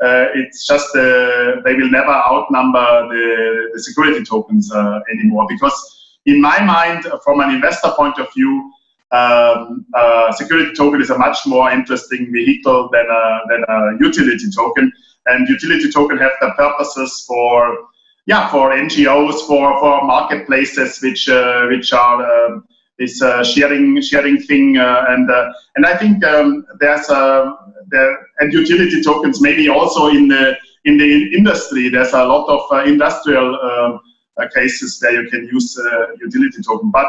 Uh, 0.03 0.27
it's 0.35 0.67
just 0.67 0.95
uh, 0.95 1.63
they 1.65 1.75
will 1.75 1.91
never 1.91 2.13
outnumber 2.13 3.09
the, 3.09 3.71
the 3.73 3.81
security 3.81 4.23
tokens 4.23 4.71
anymore 5.11 5.47
because 5.49 6.00
in 6.27 6.41
my 6.41 6.63
mind, 6.63 7.05
from 7.25 7.41
an 7.41 7.51
investor 7.51 7.91
point 7.97 8.19
of 8.19 8.33
view, 8.35 8.73
um, 9.13 9.85
uh, 9.95 10.31
security 10.33 10.73
token 10.75 11.01
is 11.01 11.11
a 11.11 11.19
much 11.19 11.39
more 11.47 11.71
interesting 11.71 12.31
vehicle 12.33 12.89
than 12.93 13.07
a, 13.11 13.41
than 13.49 13.65
a 13.69 13.97
utility 14.01 14.51
token. 14.55 14.93
And 15.27 15.49
utility 15.49 15.91
token 15.91 16.19
have 16.19 16.33
the 16.41 16.51
purposes 16.57 17.25
for 17.27 17.77
yeah 18.27 18.49
for 18.51 18.71
NGOs 18.71 19.47
for 19.47 19.79
for 19.81 20.05
marketplaces 20.05 21.01
which 21.03 21.29
uh, 21.29 21.67
which 21.67 21.93
are 21.93 22.19
um, 22.33 22.65
this 22.99 23.21
uh, 23.23 23.43
sharing 23.43 24.01
sharing 24.03 24.41
thing 24.41 24.79
uh, 24.79 25.05
and 25.09 25.31
uh, 25.31 25.53
and 25.77 25.87
I 25.87 25.97
think 25.97 26.25
um, 26.25 26.65
there's 26.79 27.09
a 27.09 27.57
there 27.89 28.19
and 28.39 28.53
utility 28.53 29.03
tokens 29.03 29.41
maybe 29.41 29.69
also 29.69 30.09
in 30.09 30.29
the 30.29 30.57
in 30.85 30.97
the 30.99 31.35
industry 31.37 31.89
there's 31.89 32.13
a 32.13 32.25
lot 32.25 32.47
of 32.49 32.61
uh, 32.71 32.85
industrial 32.85 33.49
um, 33.61 34.01
cases 34.49 34.99
where 35.01 35.23
you 35.23 35.31
can 35.31 35.47
use 35.47 35.79
utility 36.21 36.63
token. 36.63 36.91
But 36.91 37.07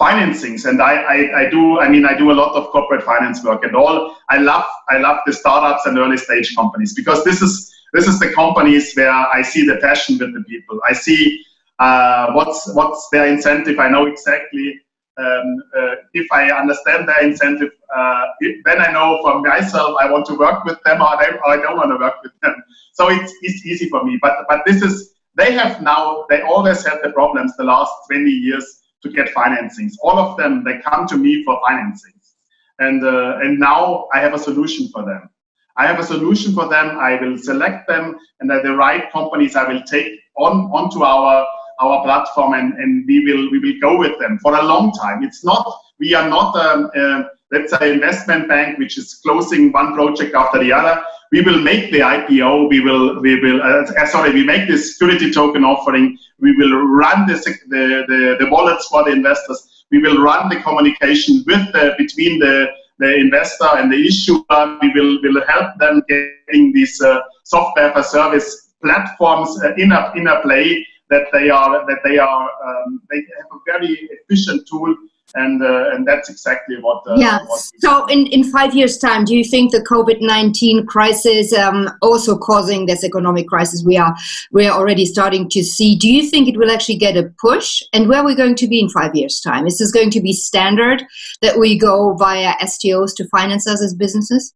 financings 0.00 0.64
and 0.68 0.80
I, 0.80 0.94
I, 1.02 1.40
I, 1.40 1.50
do 1.50 1.78
i 1.78 1.86
mean 1.86 2.06
i 2.06 2.16
do 2.16 2.30
a 2.30 2.36
lot 2.42 2.56
of 2.56 2.70
corporate 2.70 3.02
finance 3.02 3.44
work 3.44 3.64
and 3.64 3.76
all. 3.76 4.16
I 4.30 4.38
love 4.38 4.64
i 4.88 4.96
love 4.96 5.18
the 5.26 5.32
startups 5.34 5.84
and 5.84 5.98
early 5.98 6.16
stage 6.16 6.56
companies 6.56 6.94
because 6.94 7.22
this 7.22 7.42
is 7.42 7.70
this 7.92 8.06
is 8.06 8.18
the 8.18 8.32
companies 8.32 8.94
where 8.94 9.10
i 9.10 9.42
see 9.42 9.66
the 9.66 9.76
passion 9.76 10.16
with 10.16 10.32
the 10.32 10.42
people. 10.44 10.80
I 10.88 10.94
see 10.94 11.44
uh, 11.78 12.32
what's 12.32 12.72
what's 12.74 13.08
their 13.12 13.26
incentive. 13.26 13.78
I 13.78 13.88
know 13.90 14.06
exactly 14.06 14.80
um, 15.18 15.62
uh, 15.78 15.94
if 16.14 16.26
i 16.32 16.50
understand 16.50 17.06
their 17.06 17.22
incentive 17.22 17.72
uh, 17.94 18.24
then 18.64 18.80
i 18.80 18.90
know 18.90 19.18
for 19.22 19.40
myself 19.40 19.96
i 20.00 20.10
want 20.10 20.24
to 20.24 20.34
work 20.34 20.64
with 20.64 20.78
them 20.84 21.02
or, 21.02 21.12
or 21.44 21.50
i 21.56 21.56
don't 21.56 21.76
want 21.76 21.90
to 21.90 21.98
work 21.98 22.14
with 22.22 22.32
them. 22.42 22.54
So 22.92 23.08
it's, 23.08 23.32
it's 23.42 23.64
easy 23.64 23.88
for 23.88 24.04
me. 24.04 24.18
But 24.20 24.44
but 24.48 24.60
this 24.66 24.82
is 24.82 25.14
they 25.36 25.52
have 25.52 25.82
now 25.82 26.24
they 26.28 26.42
always 26.42 26.84
had 26.84 26.98
the 27.02 27.10
problems 27.10 27.56
the 27.56 27.64
last 27.64 27.92
20 28.08 28.30
years 28.30 28.80
to 29.02 29.10
get 29.10 29.28
financings. 29.28 29.94
All 30.02 30.18
of 30.18 30.36
them, 30.36 30.64
they 30.64 30.78
come 30.78 31.06
to 31.08 31.16
me 31.16 31.42
for 31.44 31.60
financings. 31.68 32.34
And, 32.78 33.04
uh, 33.04 33.38
and 33.42 33.58
now 33.58 34.08
I 34.12 34.20
have 34.20 34.34
a 34.34 34.38
solution 34.38 34.88
for 34.88 35.04
them. 35.04 35.28
I 35.76 35.86
have 35.86 35.98
a 35.98 36.04
solution 36.04 36.52
for 36.52 36.68
them. 36.68 36.98
I 36.98 37.20
will 37.20 37.38
select 37.38 37.88
them 37.88 38.18
and 38.40 38.50
the 38.50 38.74
right 38.76 39.10
companies 39.12 39.56
I 39.56 39.66
will 39.66 39.82
take 39.82 40.18
on 40.36 40.70
onto 40.72 41.02
our 41.02 41.46
our 41.80 42.04
platform 42.04 42.52
and, 42.52 42.74
and 42.74 43.06
we 43.06 43.24
will 43.24 43.50
we 43.50 43.58
will 43.58 43.80
go 43.80 43.96
with 43.96 44.18
them 44.18 44.38
for 44.42 44.54
a 44.56 44.62
long 44.62 44.92
time. 44.92 45.22
It's 45.22 45.42
not 45.44 45.64
we 45.98 46.12
are 46.14 46.28
not 46.28 46.54
um, 46.56 46.90
uh, 46.94 47.22
let's 47.50 47.76
say 47.76 47.92
investment 47.92 48.48
bank 48.48 48.78
which 48.78 48.96
is 48.96 49.14
closing 49.14 49.72
one 49.72 49.94
project 49.94 50.34
after 50.34 50.58
the 50.58 50.72
other. 50.72 51.02
We 51.32 51.42
will 51.42 51.60
make 51.60 51.92
the 51.92 52.00
IPO. 52.00 52.68
We 52.68 52.80
will 52.80 53.20
we 53.20 53.40
will 53.40 53.62
uh, 53.62 54.06
sorry 54.06 54.32
we 54.32 54.44
make 54.44 54.68
this 54.68 54.92
security 54.92 55.32
token 55.32 55.64
offering. 55.64 56.18
We 56.38 56.56
will 56.56 56.86
run 56.86 57.26
the, 57.26 57.34
the, 57.68 58.04
the, 58.08 58.36
the 58.40 58.50
wallets 58.50 58.86
for 58.86 59.04
the 59.04 59.12
investors. 59.12 59.84
We 59.90 59.98
will 60.00 60.22
run 60.22 60.48
the 60.48 60.60
communication 60.60 61.44
with 61.46 61.72
the, 61.72 61.94
between 61.98 62.38
the, 62.38 62.68
the 62.98 63.16
investor 63.16 63.68
and 63.76 63.92
the 63.92 64.06
issuer. 64.06 64.78
We 64.80 64.92
will, 64.94 65.20
will 65.22 65.42
help 65.46 65.76
them 65.78 66.02
getting 66.08 66.72
these 66.72 67.00
uh, 67.02 67.20
software 67.44 67.92
for 67.92 68.02
service 68.02 68.70
platforms 68.82 69.62
uh, 69.62 69.74
in 69.76 69.92
a 69.92 70.12
in 70.16 70.26
a 70.26 70.40
play 70.40 70.86
that 71.10 71.26
they 71.32 71.50
are 71.50 71.84
that 71.86 71.98
they 72.04 72.18
are 72.18 72.48
um, 72.66 73.02
they 73.10 73.16
have 73.16 73.50
a 73.52 73.58
very 73.66 74.08
efficient 74.10 74.66
tool 74.68 74.94
and 75.34 75.62
uh, 75.62 75.90
and 75.92 76.06
that's 76.06 76.28
exactly 76.28 76.76
what. 76.80 77.02
Uh, 77.06 77.16
yeah. 77.16 77.38
What 77.46 77.60
so 77.78 78.06
in 78.06 78.26
in 78.26 78.44
five 78.44 78.74
years' 78.74 78.98
time, 78.98 79.24
do 79.24 79.36
you 79.36 79.44
think 79.44 79.72
the 79.72 79.82
COVID 79.82 80.20
nineteen 80.20 80.86
crisis, 80.86 81.52
um, 81.52 81.90
also 82.02 82.36
causing 82.36 82.86
this 82.86 83.04
economic 83.04 83.48
crisis 83.48 83.82
we 83.84 83.96
are 83.96 84.14
we 84.52 84.66
are 84.66 84.78
already 84.78 85.06
starting 85.06 85.48
to 85.50 85.62
see, 85.62 85.96
do 85.96 86.08
you 86.08 86.28
think 86.28 86.48
it 86.48 86.56
will 86.56 86.70
actually 86.70 86.96
get 86.96 87.16
a 87.16 87.32
push? 87.40 87.82
And 87.92 88.08
where 88.08 88.20
are 88.20 88.26
we 88.26 88.34
going 88.34 88.54
to 88.56 88.68
be 88.68 88.80
in 88.80 88.88
five 88.88 89.14
years' 89.14 89.40
time? 89.40 89.66
Is 89.66 89.78
this 89.78 89.92
going 89.92 90.10
to 90.10 90.20
be 90.20 90.32
standard 90.32 91.04
that 91.42 91.58
we 91.58 91.78
go 91.78 92.14
via 92.14 92.54
STOs 92.62 93.14
to 93.16 93.28
finance 93.28 93.66
us 93.66 93.82
as 93.82 93.94
businesses? 93.94 94.54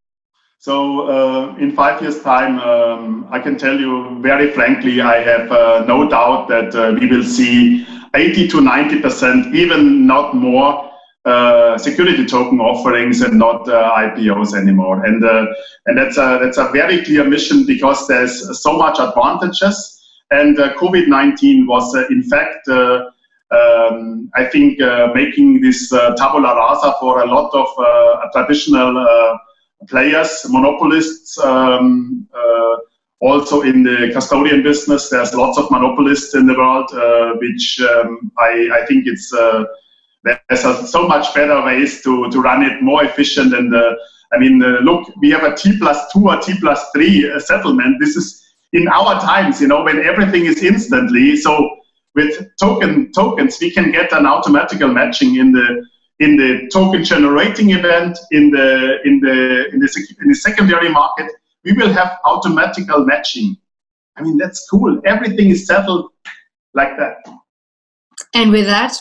So 0.58 1.08
uh, 1.08 1.56
in 1.56 1.72
five 1.72 2.00
years' 2.00 2.22
time, 2.22 2.58
um, 2.58 3.26
I 3.30 3.38
can 3.38 3.58
tell 3.58 3.78
you 3.78 4.18
very 4.22 4.50
frankly, 4.50 5.00
I 5.02 5.16
have 5.22 5.52
uh, 5.52 5.84
no 5.86 6.08
doubt 6.08 6.48
that 6.48 6.74
uh, 6.74 6.96
we 6.98 7.06
will 7.06 7.22
see 7.22 7.86
80 8.14 8.48
to 8.48 8.60
90 8.60 9.00
percent, 9.00 9.54
even 9.54 10.06
not 10.06 10.34
more, 10.34 10.90
uh, 11.24 11.78
security 11.78 12.26
token 12.26 12.60
offerings 12.60 13.22
and 13.22 13.38
not 13.38 13.66
uh, 13.66 13.94
IPOs 13.96 14.54
anymore. 14.54 15.06
And 15.06 15.24
uh, 15.24 15.46
and 15.86 15.96
that's 15.96 16.18
a 16.18 16.38
that's 16.42 16.58
a 16.58 16.68
very 16.68 17.02
clear 17.02 17.24
mission 17.24 17.64
because 17.64 18.06
there's 18.06 18.60
so 18.62 18.76
much 18.76 18.98
advantages. 18.98 20.02
And 20.30 20.58
uh, 20.58 20.74
COVID 20.74 21.08
nineteen 21.08 21.66
was 21.66 21.94
uh, 21.94 22.06
in 22.10 22.22
fact. 22.24 22.68
Uh, 22.68 23.06
um, 23.50 24.30
I 24.34 24.46
think 24.46 24.80
making 25.14 25.60
this 25.60 25.88
tabula 25.90 26.56
rasa 26.56 26.94
for 26.98 27.22
a 27.22 27.26
lot 27.26 27.54
of 27.54 27.68
traditional 28.32 29.38
players, 29.86 30.44
monopolists, 30.48 31.38
um, 31.38 32.26
also 33.20 33.62
in 33.62 33.82
the 33.82 34.10
custodian 34.12 34.62
business, 34.62 35.08
there's 35.08 35.34
lots 35.34 35.58
of 35.58 35.70
monopolists 35.70 36.34
in 36.34 36.46
the 36.46 36.54
world, 36.54 36.90
uh, 36.92 37.34
which 37.38 37.80
um, 37.80 38.30
I, 38.38 38.68
I, 38.72 38.86
think 38.86 39.06
it's 39.06 39.32
uh, 39.32 39.64
there's 40.24 40.64
a, 40.64 40.86
so 40.86 41.06
much 41.06 41.34
better 41.34 41.64
ways 41.64 42.02
to, 42.02 42.30
to 42.30 42.40
run 42.40 42.62
it 42.62 42.82
more 42.82 43.04
efficient. 43.04 43.54
And 43.54 43.74
uh, 43.74 43.94
I 44.32 44.38
mean, 44.38 44.62
uh, 44.62 44.80
look, 44.80 45.10
we 45.20 45.30
have 45.30 45.44
a 45.44 45.54
T 45.54 45.78
plus 45.78 46.12
two 46.12 46.28
or 46.28 46.38
T 46.38 46.54
plus 46.60 46.90
three 46.94 47.30
uh, 47.30 47.38
settlement. 47.38 47.96
This 48.00 48.16
is 48.16 48.44
in 48.72 48.88
our 48.88 49.20
times, 49.20 49.60
you 49.60 49.68
know, 49.68 49.84
when 49.84 50.00
everything 50.00 50.46
is 50.46 50.62
instantly. 50.62 51.36
So 51.36 51.76
with 52.14 52.50
token 52.60 53.12
tokens, 53.12 53.58
we 53.60 53.70
can 53.70 53.92
get 53.92 54.12
an 54.12 54.26
automatical 54.26 54.88
matching 54.88 55.36
in 55.36 55.52
the 55.52 55.86
in 56.20 56.36
the 56.36 56.68
token 56.72 57.02
generating 57.02 57.70
event, 57.70 58.18
in 58.32 58.50
the 58.50 58.98
in 59.04 59.20
the 59.20 59.68
in 59.72 59.80
the, 59.80 60.16
in 60.20 60.28
the 60.28 60.34
secondary 60.34 60.88
market 60.88 61.30
we 61.64 61.72
will 61.72 61.92
have 61.92 62.18
automatical 62.24 63.04
matching. 63.04 63.56
I 64.16 64.22
mean, 64.22 64.36
that's 64.36 64.68
cool. 64.68 65.00
Everything 65.04 65.50
is 65.50 65.66
settled 65.66 66.10
like 66.74 66.96
that. 66.98 67.24
And 68.34 68.50
with 68.50 68.66
that, 68.66 68.96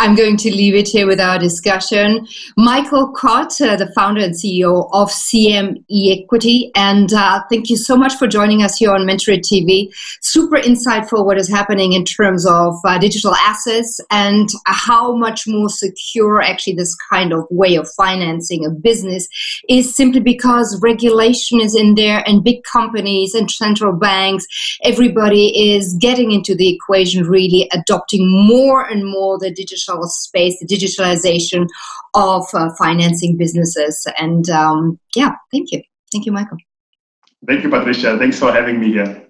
I'm 0.00 0.14
going 0.14 0.36
to 0.38 0.50
leave 0.54 0.76
it 0.76 0.86
here 0.86 1.08
with 1.08 1.18
our 1.18 1.40
discussion. 1.40 2.28
Michael 2.56 3.12
uh, 3.20 3.74
the 3.76 3.90
founder 3.96 4.22
and 4.22 4.32
CEO 4.32 4.88
of 4.92 5.10
CM-Equity, 5.10 6.70
and 6.76 7.12
uh, 7.12 7.42
thank 7.50 7.68
you 7.68 7.76
so 7.76 7.96
much 7.96 8.14
for 8.14 8.28
joining 8.28 8.62
us 8.62 8.76
here 8.76 8.92
on 8.92 9.00
Mentorit 9.00 9.42
TV. 9.42 9.92
Super 10.22 10.56
insightful 10.56 11.26
what 11.26 11.36
is 11.36 11.48
happening 11.48 11.94
in 11.94 12.04
terms 12.04 12.46
of 12.46 12.76
uh, 12.84 12.96
digital 12.98 13.34
assets 13.34 13.98
and 14.12 14.48
how 14.66 15.16
much 15.16 15.48
more 15.48 15.68
secure 15.68 16.40
actually 16.40 16.74
this 16.74 16.94
kind 17.10 17.32
of 17.32 17.44
way 17.50 17.74
of 17.74 17.90
financing 17.96 18.64
a 18.64 18.70
business 18.70 19.26
is 19.68 19.96
simply 19.96 20.20
because 20.20 20.80
regulation 20.80 21.60
is 21.60 21.74
in 21.74 21.96
there 21.96 22.22
and 22.24 22.44
big 22.44 22.62
companies 22.62 23.34
and 23.34 23.50
central 23.50 23.92
banks, 23.92 24.46
everybody 24.84 25.72
is 25.72 25.94
getting 25.94 26.30
into 26.30 26.54
the 26.54 26.72
equation, 26.72 27.24
really 27.24 27.68
adopting 27.72 28.30
more 28.46 28.86
and 28.86 29.04
more 29.04 29.40
the 29.40 29.50
digital 29.50 29.87
digital 29.88 30.08
space, 30.08 30.58
the 30.60 30.66
digitalization 30.66 31.66
of 32.14 32.44
uh, 32.54 32.70
financing 32.78 33.36
businesses. 33.36 34.06
And 34.18 34.48
um, 34.50 34.98
yeah, 35.14 35.32
thank 35.52 35.72
you. 35.72 35.82
Thank 36.12 36.26
you, 36.26 36.32
Michael. 36.32 36.58
Thank 37.46 37.62
you, 37.62 37.70
Patricia. 37.70 38.18
Thanks 38.18 38.38
for 38.38 38.52
having 38.52 38.80
me 38.80 38.92
here. 38.92 39.27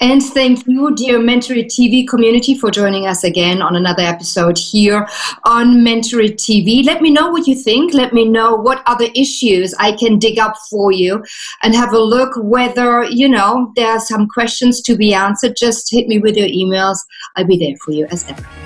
And 0.00 0.22
thank 0.22 0.66
you, 0.66 0.94
dear 0.94 1.18
Mentory 1.18 1.64
TV 1.64 2.06
community, 2.06 2.56
for 2.56 2.70
joining 2.70 3.06
us 3.06 3.24
again 3.24 3.62
on 3.62 3.76
another 3.76 4.02
episode 4.02 4.58
here 4.58 5.06
on 5.44 5.84
Mentory 5.84 6.32
TV. 6.34 6.84
Let 6.84 7.02
me 7.02 7.10
know 7.10 7.30
what 7.30 7.46
you 7.46 7.54
think. 7.54 7.94
Let 7.94 8.12
me 8.12 8.28
know 8.28 8.54
what 8.54 8.82
other 8.86 9.06
issues 9.14 9.74
I 9.78 9.92
can 9.92 10.18
dig 10.18 10.38
up 10.38 10.56
for 10.70 10.92
you 10.92 11.24
and 11.62 11.74
have 11.74 11.92
a 11.92 11.98
look 11.98 12.32
whether, 12.36 13.04
you 13.04 13.28
know, 13.28 13.72
there 13.76 13.92
are 13.92 14.00
some 14.00 14.28
questions 14.28 14.80
to 14.82 14.96
be 14.96 15.14
answered. 15.14 15.56
Just 15.56 15.90
hit 15.90 16.08
me 16.08 16.18
with 16.18 16.36
your 16.36 16.48
emails. 16.48 16.98
I'll 17.36 17.46
be 17.46 17.58
there 17.58 17.76
for 17.84 17.92
you 17.92 18.06
as 18.10 18.24
ever. 18.28 18.65